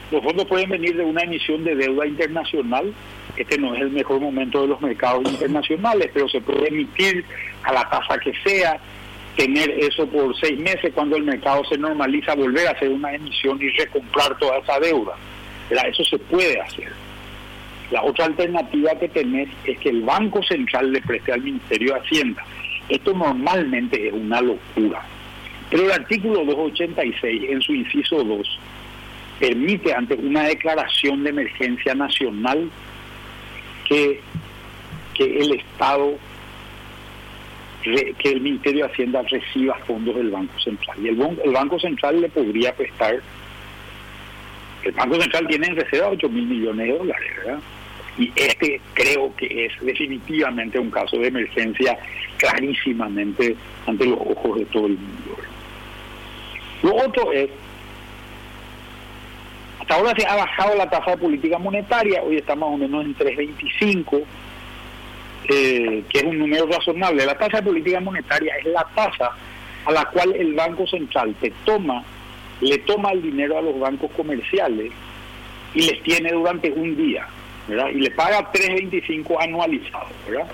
Los 0.09 0.23
fondos 0.23 0.47
pueden 0.47 0.71
venir 0.71 0.97
de 0.97 1.03
una 1.03 1.21
emisión 1.21 1.63
de 1.63 1.75
deuda 1.75 2.07
internacional. 2.07 2.91
Este 3.37 3.59
no 3.59 3.75
es 3.75 3.81
el 3.81 3.91
mejor 3.91 4.19
momento 4.19 4.63
de 4.63 4.69
los 4.69 4.81
mercados 4.81 5.21
internacionales, 5.31 6.09
pero 6.11 6.27
se 6.29 6.41
puede 6.41 6.69
emitir 6.69 7.23
a 7.61 7.71
la 7.71 7.87
tasa 7.87 8.17
que 8.17 8.33
sea, 8.43 8.79
tener 9.37 9.69
eso 9.69 10.07
por 10.07 10.35
seis 10.39 10.57
meses 10.57 10.91
cuando 10.95 11.15
el 11.15 11.23
mercado 11.25 11.63
se 11.65 11.77
normaliza, 11.77 12.33
volver 12.33 12.67
a 12.67 12.71
hacer 12.71 12.89
una 12.89 13.13
emisión 13.13 13.61
y 13.61 13.69
recomprar 13.69 14.35
toda 14.39 14.57
esa 14.57 14.79
deuda. 14.79 15.13
Eso 15.69 16.03
se 16.05 16.17
puede 16.17 16.59
hacer. 16.59 16.91
La 17.91 18.03
otra 18.03 18.25
alternativa 18.25 18.91
que 18.95 19.09
tenés 19.09 19.49
es 19.65 19.77
que 19.79 19.89
el 19.89 20.01
Banco 20.01 20.41
Central 20.43 20.91
le 20.93 21.01
preste 21.01 21.33
al 21.33 21.41
Ministerio 21.41 21.93
de 21.93 21.99
Hacienda. 21.99 22.43
Esto 22.87 23.13
normalmente 23.13 24.07
es 24.07 24.13
una 24.13 24.41
locura. 24.41 25.01
Pero 25.69 25.83
el 25.83 25.91
artículo 25.91 26.45
286, 26.45 27.43
en 27.49 27.61
su 27.61 27.73
inciso 27.73 28.23
2, 28.23 28.59
permite 29.39 29.93
ante 29.93 30.15
una 30.15 30.43
declaración 30.43 31.23
de 31.23 31.31
emergencia 31.31 31.95
nacional 31.95 32.69
que, 33.87 34.21
que 35.13 35.39
el 35.39 35.53
Estado, 35.53 36.15
que 37.83 38.29
el 38.29 38.41
Ministerio 38.41 38.85
de 38.85 38.91
Hacienda 38.91 39.21
reciba 39.23 39.75
fondos 39.87 40.15
del 40.15 40.29
Banco 40.29 40.57
Central. 40.59 40.97
Y 41.03 41.09
el, 41.09 41.21
el 41.43 41.51
Banco 41.51 41.79
Central 41.79 42.21
le 42.21 42.29
podría 42.29 42.73
prestar, 42.73 43.21
el 44.83 44.91
Banco 44.91 45.19
Central 45.21 45.47
tiene 45.47 45.67
en 45.67 45.75
reserva 45.75 46.09
8 46.09 46.29
mil 46.29 46.45
millones 46.45 46.87
de 46.87 46.97
dólares, 46.97 47.31
¿verdad? 47.37 47.59
Y 48.17 48.31
este 48.35 48.81
creo 48.93 49.33
que 49.35 49.65
es 49.65 49.73
definitivamente 49.81 50.77
un 50.77 50.91
caso 50.91 51.17
de 51.17 51.27
emergencia 51.27 51.97
clarísimamente 52.37 53.55
ante 53.87 54.05
los 54.05 54.19
ojos 54.19 54.59
de 54.59 54.65
todo 54.65 54.87
el 54.87 54.97
mundo. 54.97 55.37
Lo 56.83 56.95
otro 56.95 57.31
es, 57.31 57.49
hasta 59.79 59.95
ahora 59.95 60.13
se 60.17 60.25
ha 60.25 60.35
bajado 60.35 60.75
la 60.75 60.89
tasa 60.89 61.11
de 61.11 61.17
política 61.17 61.57
monetaria, 61.57 62.21
hoy 62.23 62.37
está 62.37 62.55
más 62.55 62.69
o 62.69 62.77
menos 62.77 63.05
en 63.05 63.15
3.25, 63.15 64.23
eh, 65.49 66.03
que 66.09 66.17
es 66.17 66.23
un 66.23 66.39
número 66.39 66.65
razonable. 66.67 67.25
La 67.25 67.37
tasa 67.37 67.57
de 67.57 67.63
política 67.63 67.99
monetaria 67.99 68.55
es 68.57 68.65
la 68.65 68.85
tasa 68.95 69.31
a 69.85 69.91
la 69.91 70.05
cual 70.05 70.35
el 70.35 70.53
Banco 70.53 70.85
Central 70.87 71.35
te 71.39 71.51
toma, 71.65 72.03
le 72.61 72.77
toma 72.79 73.11
el 73.11 73.21
dinero 73.21 73.57
a 73.57 73.61
los 73.61 73.79
bancos 73.79 74.11
comerciales 74.11 74.91
y 75.73 75.81
les 75.81 76.01
tiene 76.03 76.31
durante 76.31 76.71
un 76.71 76.95
día. 76.95 77.27
Y 77.67 77.99
le 77.99 78.11
paga 78.11 78.51
3.25 78.51 79.37
anualizado, 79.41 80.07
¿verdad? 80.27 80.47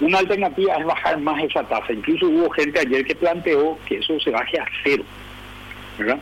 Una 0.00 0.18
alternativa 0.18 0.74
es 0.74 0.84
bajar 0.84 1.18
más 1.18 1.42
esa 1.42 1.62
tasa. 1.64 1.92
Incluso 1.92 2.26
hubo 2.26 2.50
gente 2.50 2.80
ayer 2.80 3.04
que 3.04 3.14
planteó 3.14 3.78
que 3.86 3.98
eso 3.98 4.18
se 4.18 4.30
baje 4.30 4.58
a 4.58 4.66
cero, 4.82 5.04
¿verdad? 5.98 6.18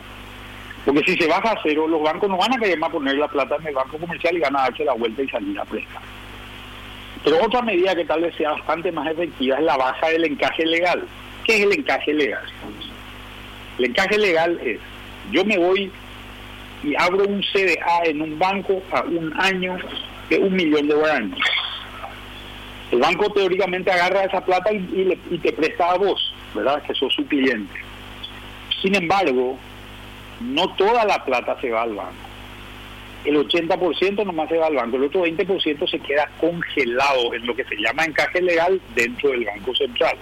Porque 0.85 1.01
si 1.05 1.17
se 1.17 1.27
baja 1.27 1.51
a 1.51 1.59
cero, 1.63 1.87
los 1.87 2.01
bancos 2.03 2.29
no 2.29 2.37
van 2.37 2.53
a 2.53 2.57
querer 2.57 2.77
más 2.77 2.91
poner 2.91 3.15
la 3.15 3.27
plata 3.27 3.55
en 3.59 3.67
el 3.67 3.73
banco 3.73 3.97
comercial 3.97 4.37
y 4.37 4.41
van 4.41 4.55
a 4.55 4.63
darse 4.63 4.85
la 4.85 4.93
vuelta 4.93 5.23
y 5.23 5.29
salir 5.29 5.59
a 5.59 5.65
prestar. 5.65 6.01
Pero 7.23 7.43
otra 7.43 7.61
medida 7.61 7.95
que 7.95 8.05
tal 8.05 8.21
vez 8.21 8.35
sea 8.35 8.51
bastante 8.51 8.91
más 8.91 9.09
efectiva 9.09 9.57
es 9.57 9.63
la 9.63 9.77
baja 9.77 10.09
del 10.09 10.25
encaje 10.25 10.65
legal. 10.65 11.07
¿Qué 11.45 11.55
es 11.55 11.61
el 11.61 11.73
encaje 11.73 12.13
legal? 12.13 12.43
El 13.79 13.85
encaje 13.85 14.17
legal 14.17 14.59
es, 14.63 14.79
yo 15.31 15.43
me 15.45 15.57
voy 15.57 15.91
y 16.83 16.95
abro 16.95 17.25
un 17.25 17.41
CDA 17.41 18.03
en 18.05 18.21
un 18.21 18.37
banco 18.37 18.81
a 18.91 19.01
un 19.01 19.33
año 19.39 19.77
de 20.29 20.37
un 20.37 20.53
millón 20.53 20.87
de 20.87 20.95
guaraníes. 20.95 21.45
El 22.91 22.99
banco 22.99 23.31
teóricamente 23.31 23.91
agarra 23.91 24.25
esa 24.25 24.41
plata 24.45 24.71
y, 24.71 25.39
te 25.41 25.51
presta 25.53 25.91
a 25.91 25.97
vos, 25.97 26.33
¿verdad? 26.53 26.83
Que 26.83 26.93
sos 26.93 27.13
su 27.13 27.25
cliente. 27.25 27.73
Sin 28.81 28.95
embargo, 28.95 29.57
no 30.41 30.75
toda 30.75 31.05
la 31.05 31.23
plata 31.23 31.57
se 31.59 31.71
va 31.71 31.83
al 31.83 31.95
banco. 31.95 32.13
El 33.25 33.37
80% 33.37 34.25
nomás 34.25 34.49
se 34.49 34.57
va 34.57 34.67
al 34.67 34.75
banco, 34.75 34.97
el 34.97 35.05
otro 35.05 35.25
20% 35.25 35.89
se 35.89 35.99
queda 35.99 36.29
congelado 36.39 37.33
en 37.33 37.47
lo 37.47 37.55
que 37.55 37.63
se 37.63 37.77
llama 37.77 38.03
encaje 38.03 38.41
legal 38.41 38.81
dentro 38.93 39.29
del 39.29 39.45
Banco 39.45 39.73
Central. 39.75 40.17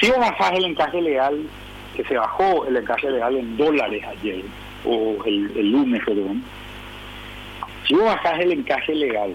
Si 0.00 0.10
bajás 0.10 0.52
el 0.52 0.64
encaje 0.64 1.00
legal, 1.00 1.46
que 1.96 2.04
se 2.04 2.16
bajó 2.16 2.66
el 2.66 2.76
encaje 2.76 3.08
legal 3.08 3.36
en 3.36 3.56
dólares 3.56 4.04
ayer, 4.04 4.42
o 4.84 5.16
el, 5.24 5.70
lunes, 5.70 6.02
perdón, 6.04 6.42
si 7.86 7.94
vos 7.94 8.04
bajás 8.04 8.40
el 8.40 8.52
encaje 8.52 8.94
legal 8.94 9.32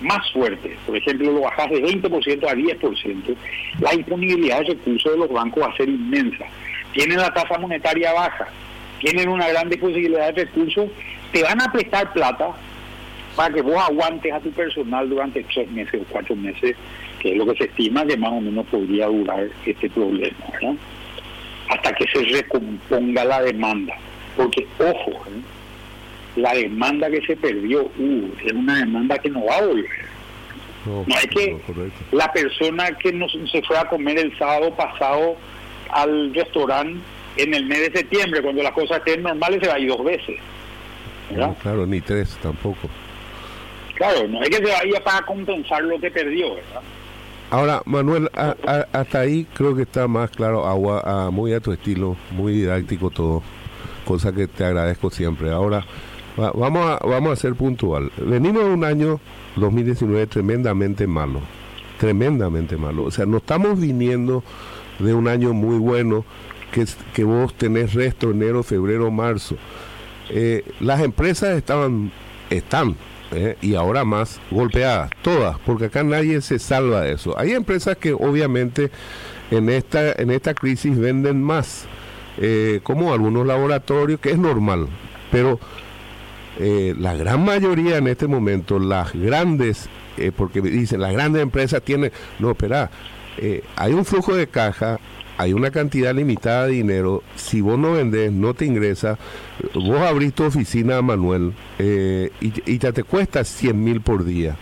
más 0.00 0.30
fuerte, 0.32 0.76
por 0.86 0.96
ejemplo, 0.96 1.32
lo 1.32 1.40
bajás 1.42 1.70
de 1.70 1.82
20% 1.82 2.48
a 2.48 2.54
10%, 2.54 3.36
la 3.80 3.90
disponibilidad 3.90 4.60
de 4.60 4.74
recursos 4.74 5.12
de 5.12 5.18
los 5.18 5.30
bancos 5.30 5.62
va 5.62 5.68
a 5.68 5.76
ser 5.76 5.88
inmensa. 5.88 6.46
Tienen 6.92 7.18
la 7.18 7.32
tasa 7.32 7.58
monetaria 7.58 8.12
baja, 8.12 8.48
tienen 9.00 9.28
una 9.28 9.48
gran 9.48 9.68
posibilidad 9.68 10.32
de 10.32 10.44
recursos, 10.44 10.90
te 11.32 11.42
van 11.42 11.60
a 11.60 11.70
prestar 11.70 12.12
plata 12.12 12.54
para 13.36 13.54
que 13.54 13.62
vos 13.62 13.76
aguantes 13.76 14.32
a 14.32 14.40
tu 14.40 14.50
personal 14.50 15.08
durante 15.08 15.42
tres 15.44 15.70
meses 15.70 16.02
o 16.02 16.04
cuatro 16.10 16.34
meses, 16.34 16.76
que 17.20 17.32
es 17.32 17.36
lo 17.36 17.46
que 17.46 17.58
se 17.58 17.64
estima 17.64 18.04
que 18.04 18.16
más 18.16 18.32
o 18.32 18.40
menos 18.40 18.66
podría 18.66 19.06
durar 19.06 19.48
este 19.64 19.88
problema, 19.90 20.36
hasta 21.68 21.92
que 21.94 22.06
se 22.06 22.24
recomponga 22.24 23.24
la 23.24 23.42
demanda. 23.42 23.94
Porque, 24.40 24.66
ojo, 24.78 25.10
¿eh? 25.10 25.42
la 26.36 26.54
demanda 26.54 27.10
que 27.10 27.20
se 27.26 27.36
perdió, 27.36 27.82
uh, 27.82 28.30
es 28.42 28.52
una 28.52 28.78
demanda 28.78 29.18
que 29.18 29.28
no 29.28 29.44
va 29.44 29.56
a 29.56 29.66
volver. 29.66 30.10
No, 30.86 31.04
es 31.08 31.26
que 31.26 31.60
la 32.12 32.32
persona 32.32 32.90
que 32.92 33.12
no 33.12 33.26
se 33.28 33.60
fue 33.62 33.76
a 33.76 33.84
comer 33.84 34.18
el 34.18 34.38
sábado 34.38 34.74
pasado 34.74 35.36
al 35.90 36.32
restaurante 36.32 37.02
en 37.36 37.52
el 37.52 37.66
mes 37.66 37.80
de 37.80 37.98
septiembre, 37.98 38.40
cuando 38.40 38.62
las 38.62 38.72
cosas 38.72 38.96
estén 38.98 39.22
normales, 39.22 39.60
se 39.60 39.68
va 39.68 39.74
a 39.74 39.78
ir 39.78 39.90
dos 39.90 40.02
veces. 40.02 40.36
claro, 41.62 41.86
ni 41.86 42.00
tres 42.00 42.38
tampoco. 42.42 42.88
Claro, 43.96 44.26
no 44.26 44.42
es 44.42 44.48
que 44.48 44.56
se 44.56 44.72
vaya 44.72 45.04
para 45.04 45.20
compensar 45.26 45.82
lo 45.84 46.00
que 46.00 46.10
perdió, 46.10 46.54
¿verdad? 46.54 46.80
Ahora, 47.50 47.82
Manuel, 47.84 48.30
hasta 48.34 49.20
ahí 49.20 49.46
creo 49.52 49.76
que 49.76 49.82
está 49.82 50.08
más 50.08 50.30
claro, 50.30 50.66
agua, 50.66 51.30
muy 51.30 51.52
a 51.52 51.60
tu 51.60 51.72
estilo, 51.72 52.16
muy 52.30 52.54
didáctico 52.54 53.10
todo 53.10 53.42
cosa 54.10 54.32
que 54.32 54.48
te 54.48 54.64
agradezco 54.64 55.08
siempre. 55.08 55.52
Ahora, 55.52 55.84
vamos, 56.36 56.84
a, 56.84 57.06
vamos 57.06 57.32
a 57.32 57.36
ser 57.36 57.54
puntual. 57.54 58.10
Venimos 58.16 58.64
de 58.64 58.70
un 58.70 58.82
año 58.82 59.20
2019 59.54 60.26
tremendamente 60.26 61.06
malo, 61.06 61.40
tremendamente 62.00 62.76
malo. 62.76 63.04
O 63.04 63.12
sea, 63.12 63.24
no 63.24 63.36
estamos 63.36 63.78
viniendo 63.78 64.42
de 64.98 65.14
un 65.14 65.28
año 65.28 65.52
muy 65.52 65.78
bueno 65.78 66.24
que, 66.72 66.86
que 67.14 67.22
vos 67.22 67.54
tenés 67.54 67.94
resto 67.94 68.32
enero, 68.32 68.64
febrero, 68.64 69.12
marzo. 69.12 69.54
Eh, 70.28 70.64
las 70.80 71.00
empresas 71.02 71.56
estaban, 71.56 72.10
están, 72.50 72.96
eh, 73.30 73.56
y 73.62 73.76
ahora 73.76 74.04
más 74.04 74.40
golpeadas, 74.50 75.10
todas, 75.22 75.56
porque 75.60 75.84
acá 75.84 76.02
nadie 76.02 76.40
se 76.40 76.58
salva 76.58 77.02
de 77.02 77.12
eso. 77.12 77.38
Hay 77.38 77.52
empresas 77.52 77.96
que 77.96 78.12
obviamente 78.12 78.90
en 79.52 79.68
esta, 79.68 80.10
en 80.10 80.32
esta 80.32 80.52
crisis 80.52 80.98
venden 80.98 81.40
más 81.40 81.86
eh, 82.38 82.80
como 82.82 83.12
algunos 83.12 83.46
laboratorios, 83.46 84.20
que 84.20 84.30
es 84.30 84.38
normal, 84.38 84.88
pero 85.30 85.58
eh, 86.58 86.94
la 86.98 87.14
gran 87.14 87.44
mayoría 87.44 87.98
en 87.98 88.08
este 88.08 88.26
momento, 88.26 88.78
las 88.78 89.12
grandes, 89.12 89.88
eh, 90.16 90.32
porque 90.36 90.60
dicen, 90.60 91.00
las 91.00 91.12
grandes 91.12 91.42
empresas 91.42 91.82
tienen, 91.82 92.12
no, 92.38 92.50
espera, 92.50 92.90
hay 93.76 93.94
un 93.94 94.04
flujo 94.04 94.34
de 94.34 94.46
caja, 94.48 94.98
hay 95.38 95.54
una 95.54 95.70
cantidad 95.70 96.14
limitada 96.14 96.66
de 96.66 96.72
dinero, 96.72 97.22
si 97.36 97.62
vos 97.62 97.78
no 97.78 97.92
vendés, 97.92 98.30
no 98.30 98.52
te 98.52 98.66
ingresa, 98.66 99.18
vos 99.74 100.00
abrís 100.00 100.34
tu 100.34 100.44
oficina, 100.44 101.00
Manuel, 101.00 101.54
y, 101.78 102.70
y 102.70 102.78
ya 102.78 102.92
te 102.92 103.02
cuesta 103.02 103.44
100 103.44 103.82
mil 103.82 104.00
por 104.02 104.24
día. 104.24 104.56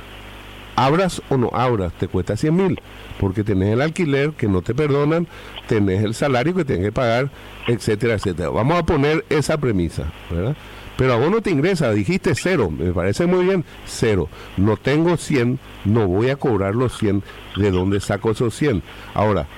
Abras 0.79 1.21
o 1.29 1.37
no 1.37 1.51
abras, 1.53 1.93
te 1.95 2.07
cuesta 2.07 2.37
100 2.37 2.55
mil, 2.55 2.81
porque 3.19 3.43
tenés 3.43 3.71
el 3.71 3.81
alquiler 3.81 4.31
que 4.31 4.47
no 4.47 4.63
te 4.63 4.77
perdonan, 4.77 5.27
tenés 5.67 6.05
el 6.05 6.15
salario 6.15 6.55
que 6.55 6.65
tienes 6.65 6.85
que 6.85 6.93
pagar, 6.93 7.33
etcétera, 7.67 8.15
etcétera. 8.15 8.51
Vamos 8.51 8.79
a 8.79 8.87
poner 8.87 9.25
esa 9.29 9.59
premisa, 9.59 10.05
¿verdad? 10.31 10.57
Pero 10.97 11.15
a 11.15 11.17
vos 11.17 11.33
no 11.33 11.43
te 11.43 11.51
ingresa, 11.51 11.91
dijiste 11.91 12.33
cero, 12.37 12.71
me 12.71 12.93
parece 12.93 13.27
muy 13.27 13.45
bien, 13.45 13.65
cero. 13.87 14.29
No 14.57 14.77
tengo 14.77 15.17
100, 15.17 15.59
no 15.85 16.07
voy 16.07 16.31
a 16.31 16.37
cobrar 16.37 16.77
los 16.77 16.97
100, 16.97 17.25
¿de 17.57 17.73
dónde 17.73 17.99
saco 17.99 18.31
esos 18.31 18.55
100? 18.55 18.81
Ahora, 19.15 19.49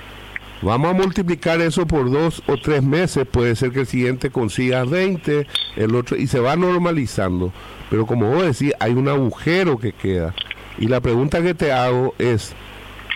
vamos 0.63 0.89
a 0.89 0.97
multiplicar 0.97 1.61
eso 1.61 1.85
por 1.85 2.09
dos 2.09 2.41
o 2.47 2.57
tres 2.57 2.81
meses, 2.81 3.27
puede 3.27 3.55
ser 3.55 3.71
que 3.71 3.81
el 3.81 3.87
siguiente 3.87 4.31
consiga 4.31 4.85
20, 4.85 5.45
el 5.75 5.93
otro, 5.93 6.17
y 6.17 6.25
se 6.25 6.39
va 6.39 6.55
normalizando. 6.55 7.53
Pero 7.91 8.07
como 8.07 8.31
vos 8.31 8.43
decís, 8.43 8.73
hay 8.79 8.93
un 8.93 9.07
agujero 9.07 9.77
que 9.77 9.91
queda 9.91 10.33
y 10.81 10.87
la 10.87 10.99
pregunta 10.99 11.41
que 11.41 11.53
te 11.53 11.71
hago 11.71 12.13
es, 12.17 12.53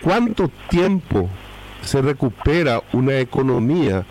¿cuánto 0.02 0.50
tiempo 0.70 1.28
se 1.82 2.02
recupera 2.02 2.82
una 2.92 3.18
economía 3.18 4.04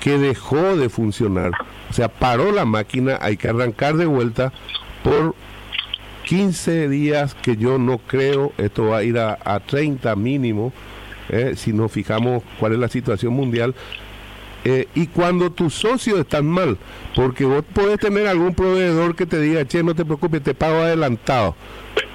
que 0.00 0.18
dejó 0.18 0.76
de 0.76 0.88
funcionar. 0.88 1.52
O 1.88 1.92
sea, 1.92 2.08
paró 2.08 2.50
la 2.52 2.64
máquina, 2.64 3.18
hay 3.20 3.36
que 3.36 3.48
arrancar 3.48 3.96
de 3.96 4.06
vuelta 4.06 4.52
por 5.04 5.34
15 6.24 6.88
días 6.88 7.34
que 7.34 7.56
yo 7.56 7.78
no 7.78 7.98
creo, 7.98 8.52
esto 8.58 8.86
va 8.86 8.98
a 8.98 9.02
ir 9.02 9.18
a, 9.18 9.60
30 9.66 10.16
mínimo, 10.16 10.72
eh, 11.28 11.52
si 11.56 11.72
nos 11.72 11.92
fijamos 11.92 12.42
cuál 12.58 12.72
es 12.72 12.78
la 12.78 12.88
situación 12.88 13.34
mundial. 13.34 13.74
Eh, 14.62 14.88
y 14.94 15.06
cuando 15.06 15.50
tus 15.50 15.72
socios 15.74 16.18
están 16.18 16.46
mal, 16.46 16.76
porque 17.14 17.46
vos 17.46 17.64
podés 17.72 17.98
tener 17.98 18.26
algún 18.26 18.54
proveedor 18.54 19.14
que 19.16 19.24
te 19.24 19.40
diga, 19.40 19.64
che, 19.64 19.82
no 19.82 19.94
te 19.94 20.04
preocupes, 20.04 20.42
te 20.42 20.54
pago 20.54 20.80
adelantado. 20.80 21.54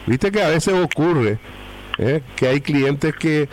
Viste 0.05 0.31
que 0.31 0.41
a 0.41 0.49
veces 0.49 0.73
ocurre 0.73 1.39
eh, 1.97 2.21
que 2.35 2.47
hay 2.47 2.61
clientes 2.61 3.15
que 3.15 3.47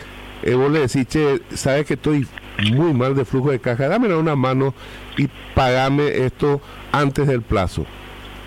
vos 0.55 0.71
le 0.71 0.79
decís, 0.79 1.07
che, 1.07 1.41
sabes 1.55 1.85
que 1.85 1.93
estoy 1.93 2.27
muy 2.71 2.93
mal 2.93 3.15
de 3.15 3.25
flujo 3.25 3.51
de 3.51 3.59
caja, 3.59 3.87
dame 3.87 4.13
una 4.13 4.35
mano 4.35 4.73
y 5.17 5.29
pagame 5.55 6.25
esto 6.25 6.61
antes 6.91 7.27
del 7.27 7.41
plazo. 7.41 7.85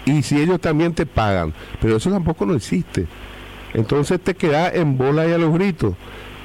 Y 0.04 0.22
si 0.22 0.40
ellos 0.40 0.60
también 0.60 0.94
te 0.94 1.04
pagan, 1.04 1.52
pero 1.80 1.96
eso 1.96 2.10
tampoco 2.10 2.46
no 2.46 2.54
existe. 2.54 3.06
Entonces 3.74 4.20
te 4.20 4.34
quedas 4.34 4.74
en 4.74 4.96
bola 4.96 5.26
y 5.26 5.32
a 5.32 5.38
los 5.38 5.52
gritos. 5.52 5.94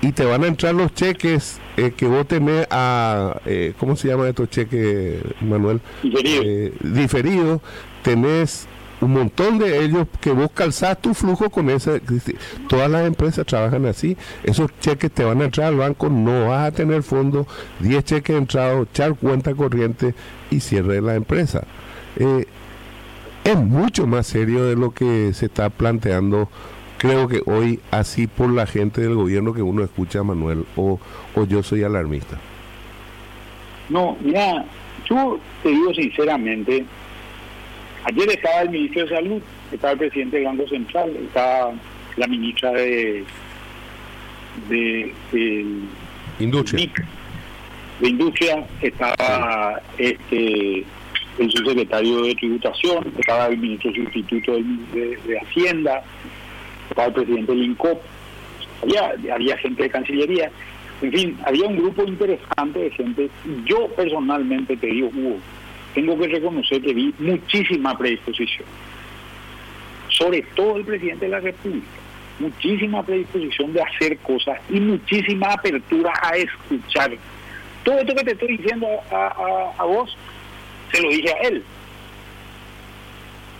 Y 0.02 0.14
te 0.14 0.26
van 0.26 0.44
a 0.44 0.48
entrar 0.48 0.74
los 0.74 0.94
cheques 0.96 1.60
eh, 1.78 1.92
que 1.96 2.08
vos 2.08 2.28
tenés 2.28 2.68
a, 2.72 3.40
eh, 3.46 3.74
¿cómo 3.78 3.96
se 3.96 4.08
llaman 4.08 4.28
estos 4.28 4.50
cheques, 4.50 5.22
Manuel? 5.42 5.80
Diferido. 6.02 6.44
Eh, 6.44 6.74
diferido. 6.82 7.62
Tenés 8.02 8.68
un 9.02 9.14
montón 9.14 9.58
de 9.58 9.84
ellos 9.84 10.08
que 10.20 10.32
vos 10.32 10.52
calzás 10.54 11.02
tu 11.02 11.14
flujo 11.14 11.50
con 11.50 11.70
ese. 11.70 12.02
Todas 12.68 12.90
las 12.90 13.06
empresas 13.06 13.46
trabajan 13.46 13.86
así. 13.86 14.16
Esos 14.44 14.70
cheques 14.80 15.12
te 15.12 15.24
van 15.24 15.42
a 15.42 15.46
entrar 15.46 15.68
al 15.68 15.78
banco, 15.78 16.10
no 16.10 16.50
vas 16.50 16.68
a 16.68 16.72
tener 16.72 17.04
fondo, 17.04 17.48
10 17.80 18.04
cheques 18.04 18.36
entrados, 18.36 18.88
echar 18.90 19.16
cuenta 19.16 19.54
corriente 19.56 20.14
y 20.52 20.60
cierre 20.60 21.02
la 21.02 21.16
empresa. 21.16 21.64
Eh, 22.18 22.46
es 23.44 23.58
mucho 23.58 24.06
más 24.06 24.28
serio 24.28 24.66
de 24.66 24.76
lo 24.76 24.92
que 24.92 25.34
se 25.34 25.48
está 25.48 25.70
planteando, 25.70 26.50
creo 27.00 27.28
que 27.28 27.42
hoy, 27.48 27.80
así 27.90 28.28
por 28.28 28.52
la 28.52 28.68
gente 28.68 29.02
del 29.02 29.16
gobierno 29.16 29.54
que 29.54 29.64
uno 29.64 29.84
escucha, 29.84 30.22
Manuel, 30.22 30.66
o, 30.76 31.00
o 31.36 31.46
yo 31.46 31.64
soy 31.64 31.84
alarmista. 31.84 32.38
No, 33.90 34.16
mira, 34.22 34.64
yo 35.10 35.40
te 35.64 35.70
digo 35.70 35.92
sinceramente, 35.94 36.86
ayer 38.04 38.30
estaba 38.30 38.62
el 38.62 38.70
ministro 38.70 39.04
de 39.04 39.10
Salud, 39.10 39.42
estaba 39.72 39.94
el 39.94 40.00
presidente 40.00 40.38
del 40.38 40.46
Banco 40.46 40.68
Central, 40.68 41.16
estaba 41.16 41.74
la 42.18 42.28
ministra 42.28 42.72
de, 42.72 43.24
de, 44.70 45.14
Industria. 46.40 46.92
de 48.00 48.10
Industria, 48.10 48.66
estaba 48.82 49.82
este 49.98 50.86
el 51.40 51.50
subsecretario 51.50 52.24
de 52.24 52.36
Tributación, 52.36 53.14
estaba 53.18 53.48
el 53.48 53.58
ministro 53.58 53.92
sustituto 53.94 54.58
de, 54.94 55.40
Hacienda, 55.42 56.04
estaba 56.90 57.08
el 57.08 57.14
presidente 57.14 57.52
del 57.54 57.64
INCOP, 57.64 58.02
había, 58.84 59.34
había 59.34 59.58
gente 59.58 59.84
de 59.84 59.90
Cancillería, 59.90 60.52
en 61.02 61.12
fin, 61.12 61.38
había 61.46 61.68
un 61.68 61.78
grupo 61.78 62.04
interesante 62.04 62.80
de 62.80 62.92
gente. 62.92 63.30
Yo 63.66 63.88
personalmente 63.96 64.78
te 64.78 64.88
digo, 64.88 65.08
Hugo, 65.08 65.38
tengo 65.94 66.18
que 66.18 66.28
reconocer 66.28 66.82
que 66.82 66.94
vi 66.94 67.14
muchísima 67.20 67.98
predisposición, 67.98 68.68
sobre 70.10 70.42
todo 70.56 70.78
el 70.78 70.86
presidente 70.86 71.26
de 71.26 71.32
la 71.32 71.40
República, 71.40 71.88
muchísima 72.40 73.04
predisposición 73.04 73.74
de 73.74 73.82
hacer 73.82 74.18
cosas 74.20 74.60
y 74.70 74.80
muchísima 74.80 75.54
apertura 75.54 76.12
a 76.22 76.36
escuchar. 76.36 77.12
Todo 77.84 78.00
esto 78.00 78.16
que 78.16 78.24
te 78.24 78.32
estoy 78.32 78.58
diciendo 78.58 78.88
a, 79.12 79.74
a 79.78 79.84
vos, 79.84 80.16
se 80.92 81.02
lo 81.02 81.10
dije 81.10 81.34
a 81.34 81.48
él. 81.48 81.64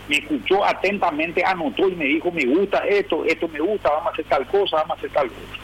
Me 0.08 0.18
escuchó 0.18 0.66
atentamente, 0.66 1.44
anotó 1.46 1.88
y 1.88 1.96
me 1.96 2.06
dijo, 2.06 2.32
me 2.32 2.46
gusta 2.46 2.80
esto, 2.80 3.24
esto 3.26 3.48
me 3.48 3.60
gusta, 3.60 3.90
vamos 3.90 4.08
a 4.08 4.10
hacer 4.12 4.26
tal 4.26 4.46
cosa, 4.48 4.78
vamos 4.78 4.92
a 4.92 5.00
hacer 5.00 5.10
tal 5.12 5.28
cosa. 5.28 5.62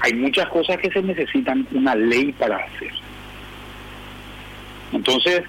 Hay 0.00 0.14
muchas 0.14 0.48
cosas 0.48 0.78
que 0.78 0.90
se 0.90 1.02
necesitan 1.02 1.66
una 1.72 1.94
ley 1.94 2.32
para 2.32 2.56
hacer. 2.56 2.92
Entonces, 4.92 5.42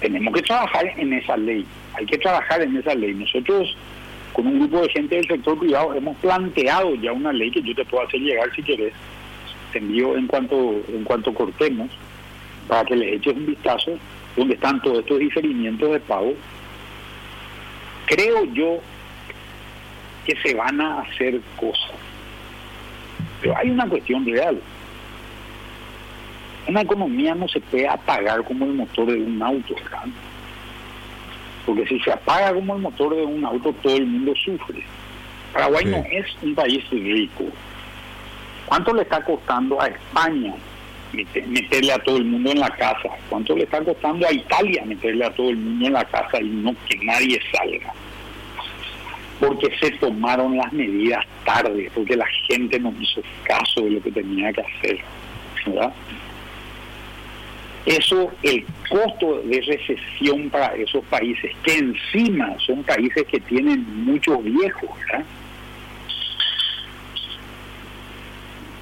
tenemos 0.00 0.34
que 0.34 0.42
trabajar 0.42 0.86
en 0.96 1.12
esa 1.12 1.36
ley, 1.36 1.64
hay 1.94 2.06
que 2.06 2.18
trabajar 2.18 2.62
en 2.62 2.76
esa 2.76 2.94
ley. 2.94 3.14
Nosotros, 3.14 3.76
con 4.32 4.46
un 4.46 4.58
grupo 4.58 4.82
de 4.82 4.88
gente 4.90 5.16
del 5.16 5.26
sector 5.26 5.58
privado, 5.58 5.94
hemos 5.94 6.16
planteado 6.18 6.94
ya 6.96 7.12
una 7.12 7.32
ley 7.32 7.50
que 7.50 7.62
yo 7.62 7.74
te 7.74 7.84
puedo 7.84 8.06
hacer 8.06 8.20
llegar 8.20 8.50
si 8.54 8.62
quieres. 8.62 8.92
Te 9.72 9.78
envío 9.78 10.16
en 10.16 10.26
cuanto, 10.26 10.82
en 10.88 11.04
cuanto 11.04 11.32
cortemos 11.32 11.88
para 12.68 12.84
que 12.84 12.96
les 12.96 13.14
eches 13.14 13.34
un 13.34 13.46
vistazo 13.46 13.92
donde 14.36 14.54
están 14.54 14.80
todos 14.82 15.00
estos 15.00 15.18
diferimientos 15.18 15.90
de 15.92 16.00
pago, 16.00 16.34
creo 18.06 18.44
yo 18.52 18.80
que 20.26 20.36
se 20.36 20.54
van 20.54 20.80
a 20.80 21.00
hacer 21.00 21.40
cosas. 21.58 21.92
Pero 23.40 23.56
hay 23.56 23.70
una 23.70 23.88
cuestión 23.88 24.24
real. 24.24 24.60
Una 26.68 26.82
economía 26.82 27.34
no 27.34 27.48
se 27.48 27.60
puede 27.60 27.88
apagar 27.88 28.44
como 28.44 28.64
el 28.64 28.74
motor 28.74 29.06
de 29.06 29.22
un 29.22 29.42
auto, 29.42 29.74
Porque 31.66 31.86
si 31.86 31.98
se 32.00 32.12
apaga 32.12 32.54
como 32.54 32.76
el 32.76 32.82
motor 32.82 33.16
de 33.16 33.24
un 33.24 33.44
auto, 33.44 33.72
todo 33.82 33.96
el 33.96 34.06
mundo 34.06 34.32
sufre. 34.36 34.82
Paraguay 35.52 35.84
no 35.84 35.98
es 36.10 36.26
un 36.42 36.54
país 36.54 36.88
rico. 36.90 37.44
¿Cuánto 38.66 38.94
le 38.94 39.02
está 39.02 39.22
costando 39.24 39.80
a 39.80 39.88
España 39.88 40.54
meterle 41.12 41.92
a 41.92 41.98
todo 41.98 42.18
el 42.18 42.24
mundo 42.24 42.50
en 42.50 42.60
la 42.60 42.70
casa. 42.70 43.10
¿Cuánto 43.28 43.54
le 43.56 43.64
está 43.64 43.82
costando 43.82 44.26
a 44.26 44.32
Italia 44.32 44.82
meterle 44.84 45.24
a 45.24 45.30
todo 45.30 45.50
el 45.50 45.56
mundo 45.56 45.86
en 45.86 45.92
la 45.92 46.04
casa 46.04 46.40
y 46.40 46.48
no 46.48 46.74
que 46.88 46.96
nadie 47.04 47.40
salga? 47.52 47.92
Porque 49.40 49.68
se 49.80 49.90
tomaron 49.92 50.56
las 50.56 50.72
medidas 50.72 51.24
tarde, 51.44 51.90
porque 51.94 52.16
la 52.16 52.26
gente 52.48 52.78
no 52.78 52.94
hizo 53.00 53.20
caso 53.44 53.82
de 53.82 53.90
lo 53.90 54.02
que 54.02 54.12
tenía 54.12 54.52
que 54.52 54.60
hacer. 54.60 54.98
¿verdad? 55.66 55.92
Eso, 57.84 58.30
el 58.42 58.64
costo 58.88 59.42
de 59.42 59.60
recesión 59.60 60.48
para 60.50 60.74
esos 60.76 61.04
países, 61.06 61.50
que 61.64 61.78
encima 61.78 62.56
son 62.64 62.84
países 62.84 63.24
que 63.26 63.40
tienen 63.40 63.84
muchos 64.04 64.42
viejos, 64.44 64.88
¿verdad? 65.00 65.26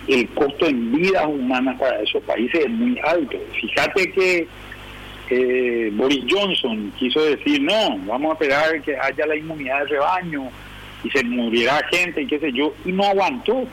el 0.09 0.29
costo 0.31 0.67
en 0.67 0.93
vidas 0.93 1.25
humanas 1.27 1.79
para 1.79 2.01
esos 2.03 2.23
países 2.25 2.65
es 2.65 2.71
muy 2.71 2.99
alto. 3.05 3.39
Fíjate 3.61 4.11
que 4.11 4.49
eh, 5.31 5.91
Boris 5.93 6.25
Johnson 6.29 6.93
quiso 6.99 7.23
decir, 7.23 7.63
no, 7.63 7.97
vamos 8.07 8.31
a 8.31 8.33
esperar 8.33 8.83
que 8.83 8.97
haya 8.99 9.27
la 9.27 9.37
inmunidad 9.37 9.81
de 9.81 9.87
rebaño 9.87 10.49
y 11.05 11.11
se 11.11 11.23
muriera 11.25 11.81
gente 11.91 12.23
y 12.23 12.27
qué 12.27 12.39
sé 12.41 12.53
yo, 12.53 12.75
y 12.85 12.93
no 12.93 13.05
aguantó. 13.05 13.65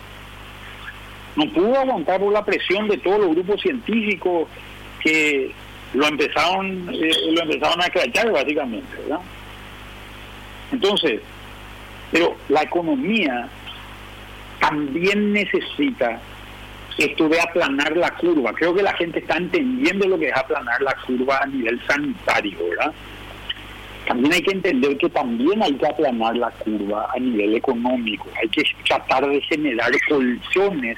No 1.35 1.51
pudo 1.53 1.79
aguantar 1.79 2.19
por 2.19 2.33
la 2.33 2.45
presión 2.45 2.87
de 2.87 2.97
todos 2.97 3.19
los 3.19 3.29
grupos 3.31 3.61
científicos 3.61 4.47
que 5.03 5.51
lo 5.93 6.07
empezaron, 6.07 6.89
eh, 6.93 7.11
lo 7.31 7.41
empezaron 7.43 7.81
a 7.81 7.89
crachar 7.89 8.31
básicamente, 8.31 8.95
¿verdad? 8.97 9.19
Entonces, 10.71 11.21
pero 12.11 12.35
la 12.49 12.63
economía 12.63 13.49
también 14.59 15.33
necesita 15.33 16.19
esto 16.97 17.29
de 17.29 17.39
aplanar 17.39 17.95
la 17.95 18.11
curva. 18.11 18.53
Creo 18.53 18.73
que 18.73 18.81
la 18.81 18.93
gente 18.93 19.19
está 19.19 19.37
entendiendo 19.37 20.07
lo 20.07 20.17
que 20.17 20.29
es 20.29 20.35
aplanar 20.35 20.81
la 20.81 20.95
curva 21.05 21.39
a 21.41 21.45
nivel 21.45 21.79
sanitario, 21.85 22.57
¿verdad? 22.69 22.93
También 24.07 24.33
hay 24.33 24.41
que 24.41 24.51
entender 24.51 24.97
que 24.97 25.09
también 25.09 25.61
hay 25.61 25.73
que 25.73 25.85
aplanar 25.85 26.35
la 26.37 26.49
curva 26.51 27.07
a 27.13 27.19
nivel 27.19 27.55
económico. 27.55 28.27
Hay 28.41 28.49
que 28.49 28.63
tratar 28.87 29.27
de 29.27 29.41
generar 29.41 29.91
colchones 30.07 30.97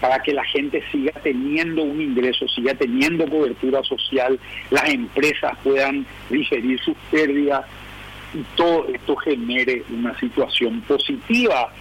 para 0.00 0.20
que 0.20 0.32
la 0.32 0.44
gente 0.44 0.82
siga 0.92 1.12
teniendo 1.22 1.82
un 1.82 2.00
ingreso, 2.00 2.46
siga 2.48 2.74
teniendo 2.74 3.28
cobertura 3.28 3.82
social, 3.82 4.38
las 4.70 4.88
empresas 4.88 5.56
puedan 5.64 6.06
diferir 6.30 6.78
sus 6.80 6.96
pérdidas 7.10 7.64
y 8.34 8.42
todo 8.56 8.86
esto 8.92 9.16
genere 9.16 9.82
una 9.90 10.18
situación 10.18 10.80
positiva 10.82 11.72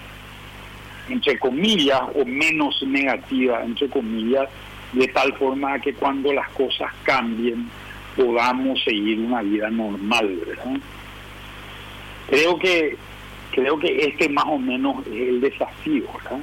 entre 1.10 1.40
comillas, 1.40 2.02
o 2.16 2.26
menos 2.26 2.82
negativa, 2.84 3.64
entre 3.64 3.88
comillas, 3.90 4.50
de 4.94 5.08
tal 5.08 5.34
forma 5.34 5.80
que 5.80 5.94
cuando 5.94 6.34
las 6.34 6.50
cosas 6.50 6.92
cambien 7.04 7.70
podamos 8.16 8.84
seguir 8.84 9.20
una 9.20 9.42
vida 9.42 9.70
normal, 9.70 10.40
¿verdad? 10.46 10.80
Creo 12.30 12.58
que 12.58 12.98
creo 13.52 13.80
que 13.80 14.06
este 14.06 14.30
más 14.30 14.46
o 14.48 14.58
menos 14.58 15.06
es 15.08 15.30
el 15.30 15.42
desafío, 15.42 16.04
¿verdad? 16.14 16.40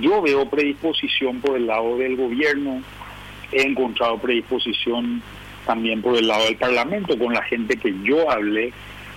Yo 0.00 0.22
veo 0.22 0.48
predisposición 0.48 1.40
por 1.40 1.56
el 1.56 1.66
lado 1.66 1.96
del 1.98 2.16
gobierno, 2.16 2.82
he 3.52 3.62
encontrado 3.62 4.18
predisposición 4.18 5.22
también 5.66 6.02
por 6.02 6.16
el 6.16 6.26
lado 6.26 6.44
del 6.44 6.56
Parlamento, 6.56 7.18
con 7.18 7.32
la 7.32 7.42
gente 7.42 7.76
que 7.76 7.94
yo 8.02 8.30
hablé, 8.30 8.72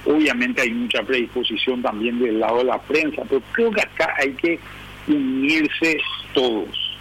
Obviamente 0.07 0.61
hay 0.61 0.71
mucha 0.71 1.03
predisposición 1.03 1.81
también 1.81 2.17
del 2.19 2.39
lado 2.39 2.59
de 2.59 2.63
la 2.63 2.79
prensa, 2.79 3.23
pero 3.27 3.41
creo 3.51 3.71
que 3.71 3.81
acá 3.81 4.15
hay 4.17 4.31
que 4.35 4.57
unirse 5.07 5.97
todos, 6.33 6.97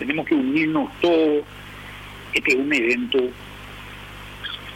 tenemos 0.00 0.26
que 0.26 0.34
unirnos 0.34 0.90
todos. 1.00 1.44
Este 2.32 2.50
es 2.52 2.56
un 2.56 2.72
evento 2.72 3.18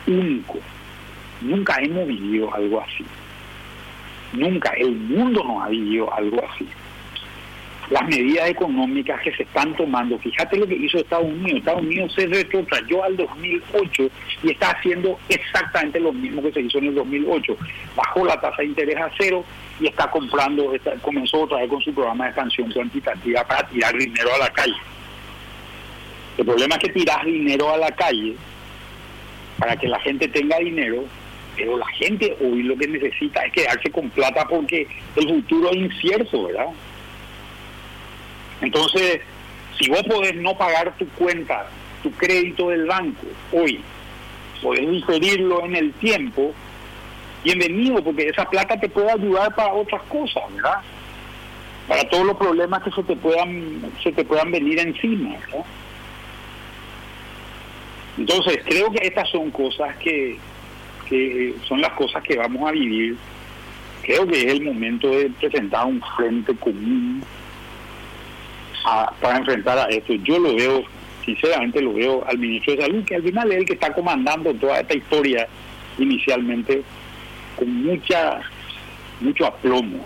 único. 0.07 0.61
Nunca 1.41 1.77
hemos 1.81 2.07
vivido 2.07 2.55
algo 2.55 2.81
así. 2.81 3.05
Nunca 4.35 4.71
el 4.77 4.93
mundo 4.93 5.43
no 5.45 5.63
ha 5.63 5.69
vivido 5.69 6.13
algo 6.15 6.45
así 6.49 6.67
las 7.91 8.07
medidas 8.09 8.49
económicas 8.49 9.21
que 9.23 9.35
se 9.35 9.43
están 9.43 9.75
tomando. 9.77 10.19
Fíjate 10.19 10.57
lo 10.57 10.67
que 10.67 10.75
hizo 10.75 10.99
Estados 10.99 11.27
Unidos. 11.27 11.59
Estados 11.59 11.83
Unidos 11.83 12.13
se 12.15 12.27
retrotrayó 12.27 13.05
al 13.05 13.17
2008 13.17 14.03
y 14.43 14.51
está 14.53 14.71
haciendo 14.71 15.19
exactamente 15.29 16.01
lo 16.01 16.13
mismo 16.13 16.43
que 16.43 16.53
se 16.53 16.61
hizo 16.63 16.79
en 16.79 16.87
el 16.87 16.95
2008. 16.95 17.57
Bajó 17.97 18.25
la 18.25 18.41
tasa 18.41 18.57
de 18.59 18.67
interés 18.67 18.97
a 18.97 19.11
cero 19.19 19.45
y 19.81 19.87
está 19.89 20.11
comprando, 20.11 20.73
comenzó 21.03 21.43
otra 21.43 21.59
vez 21.59 21.69
con 21.69 21.81
su 21.81 21.93
programa 21.93 22.25
de 22.25 22.31
expansión 22.31 22.73
cuantitativa 22.73 23.45
para 23.45 23.67
tirar 23.69 23.97
dinero 23.97 24.31
a 24.35 24.39
la 24.39 24.51
calle. 24.51 24.77
El 26.39 26.47
problema 26.47 26.77
es 26.77 26.81
que 26.81 26.93
tiras 26.93 27.25
dinero 27.25 27.73
a 27.73 27.77
la 27.77 27.91
calle 27.91 28.35
para 29.59 29.77
que 29.77 29.89
la 29.89 30.01
gente 30.01 30.27
tenga 30.29 30.59
dinero, 30.59 31.05
pero 31.57 31.77
la 31.77 31.87
gente 31.87 32.37
hoy 32.41 32.63
lo 32.65 32.77
que 32.77 32.89
necesita 32.89 33.43
es 33.43 33.53
quedarse 33.53 33.91
con 33.91 34.11
plata 34.11 34.47
porque 34.49 34.87
el 35.17 35.29
futuro 35.29 35.71
es 35.71 35.77
incierto, 35.77 36.47
¿verdad? 36.47 36.67
Entonces, 38.61 39.21
si 39.79 39.89
vos 39.91 40.03
podés 40.05 40.35
no 40.37 40.57
pagar 40.57 40.97
tu 40.97 41.07
cuenta, 41.11 41.67
tu 42.03 42.11
crédito 42.13 42.69
del 42.69 42.87
banco 42.87 43.27
hoy, 43.53 43.81
podés 44.63 44.89
diferirlo 44.89 45.65
en 45.65 45.77
el 45.77 45.93
tiempo, 45.95 46.53
bienvenido, 47.43 48.03
porque 48.03 48.29
esa 48.29 48.49
plata 48.49 48.79
te 48.79 48.89
puede 48.89 49.11
ayudar 49.11 49.55
para 49.55 49.73
otras 49.73 50.03
cosas, 50.05 50.43
¿verdad? 50.55 50.81
Para 51.89 52.09
todos 52.09 52.27
los 52.27 52.37
problemas 52.37 52.83
que 52.83 52.91
se 52.91 53.03
te 53.03 53.17
puedan, 53.17 53.83
se 54.03 54.13
te 54.13 54.25
puedan 54.25 54.51
venir 54.51 54.79
encima, 54.79 55.37
¿verdad? 55.39 55.65
Entonces, 58.17 58.61
creo 58.65 58.91
que 58.93 59.07
estas 59.07 59.29
son 59.31 59.51
cosas 59.51 59.97
que, 59.97 60.39
que 61.09 61.55
son 61.67 61.81
las 61.81 61.93
cosas 61.93 62.23
que 62.23 62.37
vamos 62.37 62.69
a 62.69 62.73
vivir. 62.73 63.17
Creo 64.03 64.27
que 64.27 64.39
es 64.39 64.53
el 64.53 64.63
momento 64.63 65.09
de 65.09 65.31
presentar 65.31 65.87
un 65.87 66.01
frente 66.17 66.55
común 66.57 67.23
para 69.21 69.39
enfrentar 69.39 69.79
a 69.79 69.85
esto. 69.85 70.15
Yo 70.15 70.39
lo 70.39 70.55
veo, 70.55 70.85
sinceramente 71.25 71.81
lo 71.81 71.95
veo 71.95 72.25
al 72.27 72.39
ministro 72.39 72.77
de 72.77 72.83
Salud, 72.83 73.05
que 73.05 73.17
al 73.17 73.23
final 73.23 73.53
es 73.53 73.59
el 73.59 73.65
que 73.65 73.73
está 73.75 73.93
comandando 73.93 74.55
toda 74.55 74.81
esta 74.81 74.95
historia 74.95 75.49
inicialmente 75.99 76.83
con 77.57 77.85
mucha 77.85 78.41
mucho 79.21 79.47
aplomo. 79.47 80.05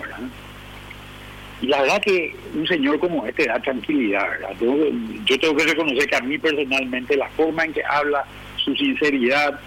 Y 1.61 1.67
la 1.67 1.81
verdad 1.83 2.01
que 2.01 2.37
un 2.55 2.67
señor 2.67 3.01
como 3.01 3.27
este 3.27 3.47
da 3.47 3.59
tranquilidad, 3.59 4.27
yo 4.61 5.39
tengo 5.41 5.57
que 5.57 5.65
reconocer 5.65 6.09
que 6.09 6.17
a 6.17 6.21
mí 6.21 6.39
personalmente 6.39 7.17
la 7.17 7.29
forma 7.31 7.65
en 7.65 7.73
que 7.73 7.83
habla, 7.85 8.25
su 8.57 8.75
sinceridad, 8.77 9.59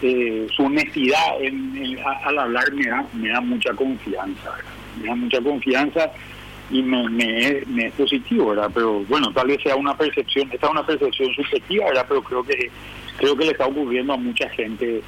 eh, 0.00 0.46
su 0.56 0.64
honestidad 0.64 1.36
al 2.24 2.38
hablar 2.38 2.72
me 2.72 2.86
da, 2.86 3.04
me 3.12 3.28
da 3.28 3.40
mucha 3.40 3.74
confianza, 3.74 4.54
me 5.02 5.08
da 5.08 5.14
mucha 5.14 5.40
confianza 5.42 6.10
y 6.70 6.82
me, 6.82 7.08
me, 7.08 7.86
es 7.86 7.92
positivo, 7.94 8.50
¿verdad? 8.50 8.70
Pero 8.74 9.04
bueno, 9.04 9.32
tal 9.32 9.48
vez 9.48 9.62
sea 9.62 9.76
una 9.76 9.96
percepción, 9.96 10.50
esta 10.52 10.66
es 10.66 10.72
una 10.72 10.86
percepción 10.86 11.32
subjetiva. 11.34 11.86
Pero 12.06 12.22
creo 12.22 12.44
que 12.44 12.70
creo 13.16 13.36
que 13.36 13.44
le 13.44 13.52
está 13.52 13.66
ocurriendo 13.66 14.12
a 14.12 14.16
mucha 14.16 14.48
gente 14.50 15.02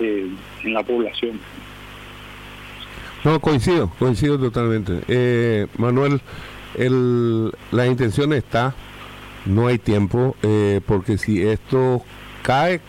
eh, 0.00 0.30
en 0.62 0.74
la 0.74 0.82
población. 0.82 1.40
No, 3.22 3.40
coincido, 3.40 3.90
coincido 3.98 4.38
totalmente. 4.38 5.00
Eh, 5.08 5.66
Manuel, 5.78 6.20
el, 6.76 7.52
la 7.70 7.86
intención 7.86 8.32
está, 8.32 8.74
no 9.46 9.68
hay 9.68 9.78
tiempo, 9.78 10.36
eh, 10.42 10.80
porque 10.86 11.16
si 11.16 11.42
esto 11.42 12.02
cae 12.42 12.80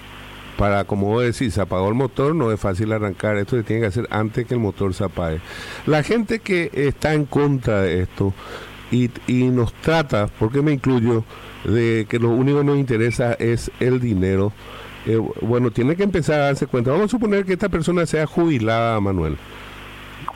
para, 0.57 0.85
como 0.85 1.07
vos 1.07 1.23
decís, 1.23 1.53
se 1.53 1.61
apagó 1.61 1.89
el 1.89 1.95
motor, 1.95 2.35
no 2.35 2.51
es 2.51 2.59
fácil 2.59 2.91
arrancar, 2.91 3.37
esto 3.37 3.57
se 3.57 3.63
tiene 3.63 3.81
que 3.81 3.87
hacer 3.87 4.07
antes 4.09 4.45
que 4.45 4.53
el 4.53 4.59
motor 4.59 4.93
se 4.93 5.03
apague. 5.03 5.39
La 5.85 6.03
gente 6.03 6.39
que 6.39 6.71
está 6.73 7.13
en 7.13 7.25
contra 7.25 7.81
de 7.81 8.01
esto 8.01 8.33
y, 8.91 9.09
y 9.27 9.49
nos 9.49 9.73
trata, 9.73 10.27
porque 10.39 10.61
me 10.61 10.71
incluyo, 10.71 11.23
de 11.65 12.05
que 12.09 12.19
lo 12.19 12.29
único 12.29 12.59
que 12.59 12.65
nos 12.65 12.77
interesa 12.77 13.33
es 13.33 13.71
el 13.79 13.99
dinero, 13.99 14.53
eh, 15.05 15.19
bueno, 15.41 15.71
tiene 15.71 15.95
que 15.95 16.03
empezar 16.03 16.39
a 16.39 16.45
darse 16.45 16.67
cuenta. 16.67 16.91
Vamos 16.91 17.05
a 17.05 17.09
suponer 17.09 17.45
que 17.45 17.53
esta 17.53 17.69
persona 17.69 18.05
sea 18.05 18.25
jubilada, 18.25 18.99
Manuel. 18.99 19.37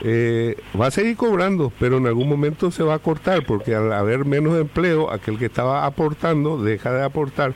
Eh, 0.02 0.56
va 0.80 0.86
a 0.86 0.90
seguir 0.90 1.16
cobrando, 1.16 1.72
pero 1.78 1.98
en 1.98 2.06
algún 2.06 2.28
momento 2.28 2.70
se 2.70 2.82
va 2.82 2.94
a 2.94 2.98
cortar, 2.98 3.44
porque 3.44 3.74
al 3.74 3.92
haber 3.92 4.24
menos 4.24 4.58
empleo, 4.58 5.12
aquel 5.12 5.38
que 5.38 5.46
estaba 5.46 5.84
aportando 5.84 6.62
deja 6.62 6.92
de 6.92 7.02
aportar 7.02 7.54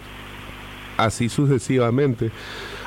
así 0.96 1.28
sucesivamente. 1.28 2.30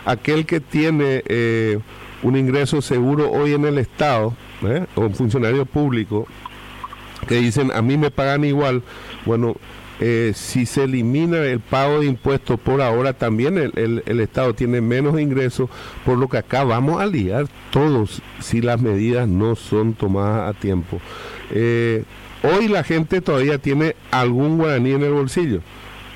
Aquel 0.05 0.45
que 0.45 0.59
tiene 0.59 1.23
eh, 1.27 1.79
un 2.23 2.37
ingreso 2.37 2.81
seguro 2.81 3.29
hoy 3.31 3.53
en 3.53 3.65
el 3.65 3.77
Estado, 3.77 4.33
¿eh? 4.63 4.85
o 4.95 5.01
un 5.01 5.13
funcionario 5.13 5.65
público, 5.65 6.27
que 7.27 7.35
dicen 7.35 7.71
a 7.73 7.81
mí 7.81 7.97
me 7.97 8.11
pagan 8.11 8.45
igual, 8.45 8.83
bueno, 9.25 9.55
eh, 9.99 10.31
si 10.35 10.65
se 10.67 10.83
elimina 10.83 11.39
el 11.39 11.59
pago 11.59 11.99
de 11.99 12.05
impuestos 12.05 12.59
por 12.59 12.81
ahora, 12.81 13.13
también 13.13 13.57
el, 13.57 14.03
el, 14.05 14.19
Estado 14.19 14.53
tiene 14.53 14.79
menos 14.79 15.19
ingresos, 15.19 15.69
por 16.05 16.17
lo 16.17 16.29
que 16.29 16.37
acá 16.37 16.63
vamos 16.63 17.01
a 17.01 17.07
liar 17.07 17.47
todos 17.71 18.21
si 18.39 18.61
las 18.61 18.79
medidas 18.79 19.27
no 19.27 19.55
son 19.55 19.93
tomadas 19.93 20.55
a 20.55 20.57
tiempo. 20.57 21.01
hoy 21.51 22.67
la 22.69 22.83
gente 22.83 23.21
todavía 23.21 23.57
tiene 23.57 23.95
algún 24.11 24.57
guaraní 24.57 24.91
en 24.91 25.03
el 25.03 25.13
bolsillo, 25.13 25.61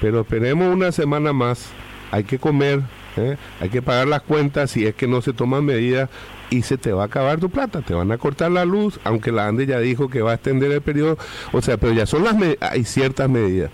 pero 0.02 0.22
esperemos 0.22 0.74
una 0.74 0.92
semana 0.92 1.32
más 1.32 1.70
hay 2.10 2.26
que 2.26 2.40
comer, 2.40 2.82
¿eh? 3.16 3.38
hay 3.62 3.70
que 3.70 3.82
pagar 3.82 4.08
las 4.08 4.24
cuentas 4.24 4.72
si 4.72 4.86
es 4.86 4.96
que 4.96 5.08
no 5.08 5.22
se 5.22 5.32
toman 5.32 5.64
medidas 5.64 6.10
y 6.50 6.64
se 6.64 6.78
te 6.78 6.92
va 6.92 7.04
a 7.04 7.06
acabar 7.06 7.40
tu 7.40 7.50
plata, 7.50 7.82
te 7.82 7.94
van 7.94 8.12
a 8.12 8.18
cortar 8.18 8.52
la 8.52 8.66
luz, 8.66 9.00
aunque 9.06 9.32
la 9.32 9.48
ANDE 9.48 9.68
ya 9.68 9.80
dijo 9.80 10.10
que 10.10 10.22
va 10.22 10.32
a 10.32 10.34
extender 10.34 10.72
el 10.72 10.82
periodo, 10.82 11.18
o 11.54 11.62
sea, 11.62 11.78
pero 11.78 11.94
ya 11.94 12.06
son 12.06 12.26
las 12.26 12.36
hay 12.60 12.84
ciertas 12.84 13.30
medidas. 13.30 13.72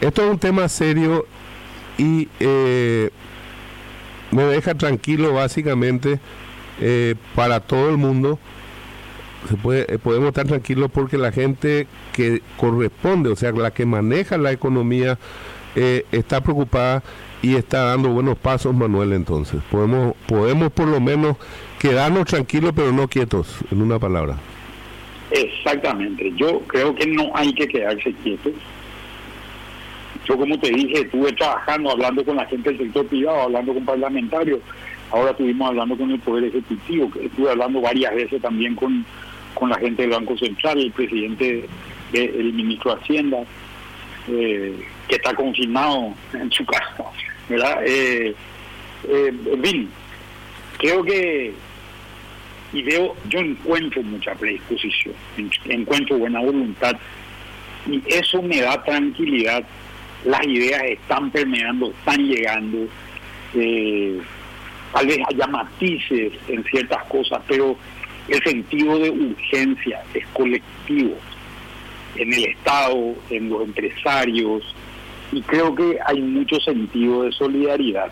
Esto 0.00 0.24
es 0.24 0.30
un 0.30 0.38
tema 0.38 0.68
serio 0.68 1.26
y 1.98 2.28
eh, 2.40 3.10
me 4.30 4.44
deja 4.44 4.74
tranquilo 4.74 5.34
básicamente 5.34 6.18
eh, 6.80 7.14
para 7.36 7.60
todo 7.60 7.90
el 7.90 7.98
mundo. 7.98 8.38
Se 9.48 9.56
puede, 9.56 9.98
podemos 9.98 10.28
estar 10.28 10.46
tranquilos 10.46 10.90
porque 10.92 11.16
la 11.16 11.32
gente 11.32 11.86
que 12.12 12.42
corresponde, 12.56 13.30
o 13.30 13.36
sea, 13.36 13.52
la 13.52 13.70
que 13.70 13.86
maneja 13.86 14.36
la 14.38 14.52
economía, 14.52 15.18
está 15.74 16.40
preocupada 16.40 17.02
y 17.42 17.54
está 17.56 17.84
dando 17.84 18.10
buenos 18.10 18.38
pasos 18.38 18.74
Manuel 18.74 19.12
entonces. 19.12 19.60
Podemos, 19.70 20.14
podemos 20.26 20.70
por 20.72 20.88
lo 20.88 21.00
menos 21.00 21.36
quedarnos 21.78 22.26
tranquilos 22.26 22.72
pero 22.74 22.92
no 22.92 23.08
quietos, 23.08 23.58
en 23.70 23.82
una 23.82 23.98
palabra. 23.98 24.36
Exactamente, 25.30 26.32
yo 26.36 26.60
creo 26.66 26.94
que 26.94 27.06
no 27.06 27.30
hay 27.34 27.52
que 27.54 27.68
quedarse 27.68 28.12
quietos. 28.22 28.52
Yo 30.26 30.36
como 30.36 30.58
te 30.58 30.70
dije, 30.70 31.00
estuve 31.00 31.32
trabajando, 31.32 31.90
hablando 31.90 32.24
con 32.24 32.36
la 32.36 32.44
gente 32.46 32.70
del 32.70 32.78
sector 32.78 33.06
privado, 33.06 33.42
hablando 33.42 33.72
con 33.72 33.84
parlamentarios, 33.84 34.60
ahora 35.10 35.30
estuvimos 35.30 35.68
hablando 35.68 35.96
con 35.96 36.10
el 36.10 36.18
Poder 36.20 36.44
Ejecutivo, 36.44 37.10
estuve 37.20 37.50
hablando 37.50 37.80
varias 37.80 38.14
veces 38.14 38.42
también 38.42 38.74
con, 38.74 39.04
con 39.54 39.70
la 39.70 39.78
gente 39.78 40.02
del 40.02 40.12
Banco 40.12 40.36
Central, 40.36 40.78
el 40.78 40.92
presidente, 40.92 41.66
el 42.12 42.52
ministro 42.52 42.94
de 42.94 43.02
Hacienda, 43.02 43.38
eh, 44.28 44.74
que 45.08 45.16
está 45.16 45.34
confirmado 45.34 46.14
en 46.32 46.50
su 46.50 46.64
casa. 46.64 47.04
¿verdad? 47.48 47.82
Eh, 47.84 48.34
eh, 49.08 49.32
en 49.52 49.62
fin, 49.62 49.90
creo 50.78 51.02
que 51.02 51.52
y 52.72 52.82
veo, 52.82 53.16
yo 53.28 53.40
encuentro 53.40 54.02
mucha 54.02 54.32
predisposición, 54.34 55.14
encuentro 55.64 56.18
buena 56.18 56.40
voluntad 56.40 56.96
y 57.86 58.02
eso 58.06 58.40
me 58.42 58.60
da 58.60 58.82
tranquilidad. 58.84 59.64
Las 60.24 60.46
ideas 60.46 60.82
están 60.84 61.30
permeando, 61.30 61.90
están 61.90 62.24
llegando. 62.26 62.86
Eh, 63.54 64.20
tal 64.92 65.06
vez 65.06 65.18
haya 65.28 65.46
matices 65.48 66.32
en 66.46 66.62
ciertas 66.64 67.02
cosas, 67.06 67.40
pero 67.48 67.76
el 68.30 68.42
sentido 68.44 68.98
de 68.98 69.10
urgencia 69.10 70.02
es 70.14 70.26
colectivo 70.28 71.16
en 72.16 72.32
el 72.32 72.44
Estado, 72.44 73.14
en 73.30 73.48
los 73.48 73.62
empresarios, 73.62 74.74
y 75.32 75.42
creo 75.42 75.74
que 75.74 75.98
hay 76.06 76.20
mucho 76.20 76.60
sentido 76.60 77.22
de 77.22 77.32
solidaridad. 77.32 78.10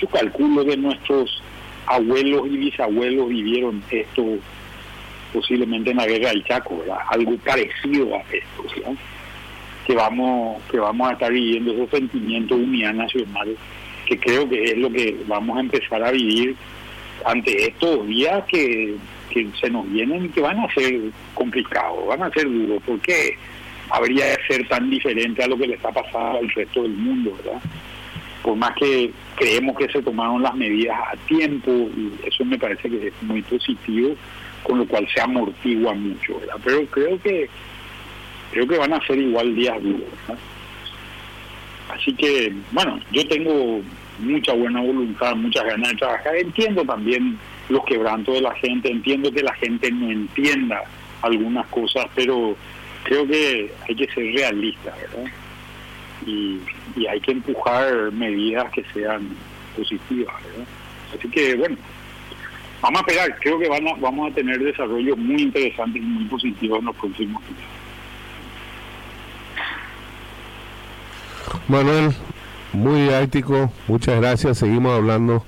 Yo 0.00 0.08
calculo 0.08 0.64
que 0.64 0.76
nuestros 0.76 1.42
abuelos 1.86 2.46
y 2.46 2.56
bisabuelos 2.56 3.28
vivieron 3.28 3.82
esto 3.90 4.24
posiblemente 5.32 5.90
en 5.90 5.96
la 5.96 6.06
guerra 6.06 6.30
del 6.30 6.44
Chaco, 6.44 6.82
algo 7.08 7.36
parecido 7.38 8.16
a 8.16 8.20
esto, 8.20 8.96
que 9.86 9.94
vamos 9.94 10.62
que 10.70 10.78
vamos 10.78 11.10
a 11.10 11.12
estar 11.14 11.32
viviendo 11.32 11.72
esos 11.72 11.90
sentimientos 11.90 12.58
de 12.58 12.64
unidad 12.64 12.94
nacional, 12.94 13.56
que 14.06 14.18
creo 14.18 14.48
que 14.48 14.62
es 14.64 14.78
lo 14.78 14.90
que 14.90 15.16
vamos 15.26 15.56
a 15.56 15.60
empezar 15.60 16.02
a 16.02 16.10
vivir 16.10 16.54
ante 17.24 17.68
estos 17.68 18.06
días 18.06 18.44
que, 18.48 18.96
que 19.30 19.48
se 19.60 19.70
nos 19.70 19.90
vienen 19.90 20.26
y 20.26 20.28
que 20.28 20.40
van 20.40 20.58
a 20.58 20.72
ser 20.72 21.00
complicados, 21.34 22.06
van 22.06 22.22
a 22.22 22.30
ser 22.30 22.44
duros, 22.50 22.82
porque 22.86 23.36
habría 23.90 24.26
de 24.26 24.38
ser 24.46 24.68
tan 24.68 24.88
diferente 24.90 25.42
a 25.42 25.48
lo 25.48 25.56
que 25.56 25.66
le 25.66 25.74
está 25.74 25.90
pasando 25.90 26.38
al 26.38 26.50
resto 26.50 26.82
del 26.82 26.92
mundo, 26.92 27.36
¿verdad? 27.42 27.60
Por 28.42 28.56
más 28.56 28.74
que 28.74 29.12
creemos 29.36 29.76
que 29.76 29.88
se 29.88 30.02
tomaron 30.02 30.42
las 30.42 30.54
medidas 30.54 30.98
a 31.12 31.16
tiempo, 31.26 31.70
y 31.70 32.12
eso 32.26 32.44
me 32.44 32.58
parece 32.58 32.88
que 32.88 33.08
es 33.08 33.22
muy 33.22 33.42
positivo, 33.42 34.14
con 34.62 34.78
lo 34.78 34.86
cual 34.86 35.06
se 35.12 35.20
amortigua 35.20 35.94
mucho, 35.94 36.38
¿verdad? 36.40 36.56
Pero 36.64 36.86
creo 36.86 37.20
que 37.20 37.48
creo 38.52 38.68
que 38.68 38.78
van 38.78 38.92
a 38.92 39.06
ser 39.06 39.18
igual 39.18 39.54
días 39.54 39.82
duros, 39.82 40.08
Así 41.88 42.14
que, 42.14 42.52
bueno, 42.70 42.98
yo 43.10 43.26
tengo 43.28 43.82
mucha 44.18 44.52
buena 44.52 44.80
voluntad, 44.80 45.34
muchas 45.36 45.64
ganas 45.64 45.90
de 45.90 45.96
trabajar. 45.96 46.36
Entiendo 46.36 46.84
también 46.84 47.38
los 47.68 47.84
quebrantos 47.84 48.34
de 48.34 48.40
la 48.40 48.54
gente, 48.54 48.90
entiendo 48.90 49.32
que 49.32 49.42
la 49.42 49.54
gente 49.54 49.90
no 49.90 50.10
entienda 50.10 50.82
algunas 51.22 51.66
cosas, 51.68 52.06
pero 52.14 52.56
creo 53.04 53.26
que 53.26 53.72
hay 53.88 53.94
que 53.94 54.06
ser 54.12 54.24
realista, 54.34 54.94
¿verdad? 55.00 55.30
Y, 56.26 56.60
hay 57.08 57.20
que 57.20 57.32
empujar 57.32 58.12
medidas 58.12 58.70
que 58.72 58.84
sean 58.92 59.28
positivas, 59.76 60.34
¿verdad? 60.44 60.66
Así 61.18 61.28
que, 61.28 61.56
bueno, 61.56 61.76
vamos 62.80 63.00
a 63.00 63.00
esperar. 63.00 63.38
Creo 63.40 63.58
que 63.58 63.68
van 63.68 63.84
vamos 64.00 64.30
a 64.30 64.34
tener 64.34 64.58
desarrollos 64.58 65.16
muy 65.18 65.42
interesantes 65.42 66.02
y 66.02 66.04
muy 66.04 66.24
positivos 66.24 66.78
en 66.78 66.84
los 66.84 66.96
próximos 66.96 67.42
días. 67.48 67.72
Manuel, 71.68 72.14
muy 72.72 73.02
didáctico, 73.02 73.70
muchas 73.88 74.20
gracias. 74.20 74.58
Seguimos 74.58 74.94
hablando 74.94 75.44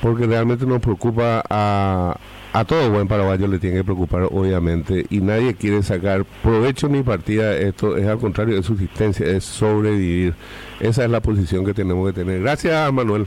porque 0.00 0.26
realmente 0.26 0.66
nos 0.66 0.80
preocupa 0.80 1.42
a, 1.48 2.16
a 2.52 2.64
todo 2.64 2.90
buen 2.90 3.08
paraguayo 3.08 3.46
le 3.46 3.58
tiene 3.58 3.76
que 3.76 3.84
preocupar, 3.84 4.22
obviamente, 4.30 5.06
y 5.10 5.20
nadie 5.20 5.54
quiere 5.54 5.82
sacar 5.82 6.24
provecho 6.42 6.88
ni 6.88 7.02
partida. 7.02 7.56
Esto 7.56 7.96
es 7.96 8.06
al 8.06 8.18
contrario, 8.18 8.56
de 8.56 8.62
subsistencia, 8.62 9.26
es 9.26 9.44
sobrevivir. 9.44 10.34
Esa 10.80 11.04
es 11.04 11.10
la 11.10 11.20
posición 11.20 11.64
que 11.64 11.74
tenemos 11.74 12.06
que 12.08 12.20
tener. 12.20 12.40
Gracias, 12.40 12.92
Manuel. 12.92 13.26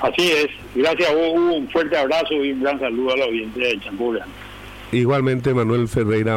Así 0.00 0.30
es. 0.30 0.48
Gracias 0.74 1.10
a 1.10 1.14
vos, 1.14 1.32
Un 1.34 1.68
fuerte 1.70 1.96
abrazo 1.96 2.34
y 2.34 2.52
un 2.52 2.62
gran 2.62 2.78
saludo 2.78 3.14
a 3.14 3.16
la 3.16 3.24
audiencia 3.24 3.66
de 3.66 3.80
Champura. 3.80 4.26
Igualmente, 4.92 5.52
Manuel 5.52 5.88
Ferreira. 5.88 6.26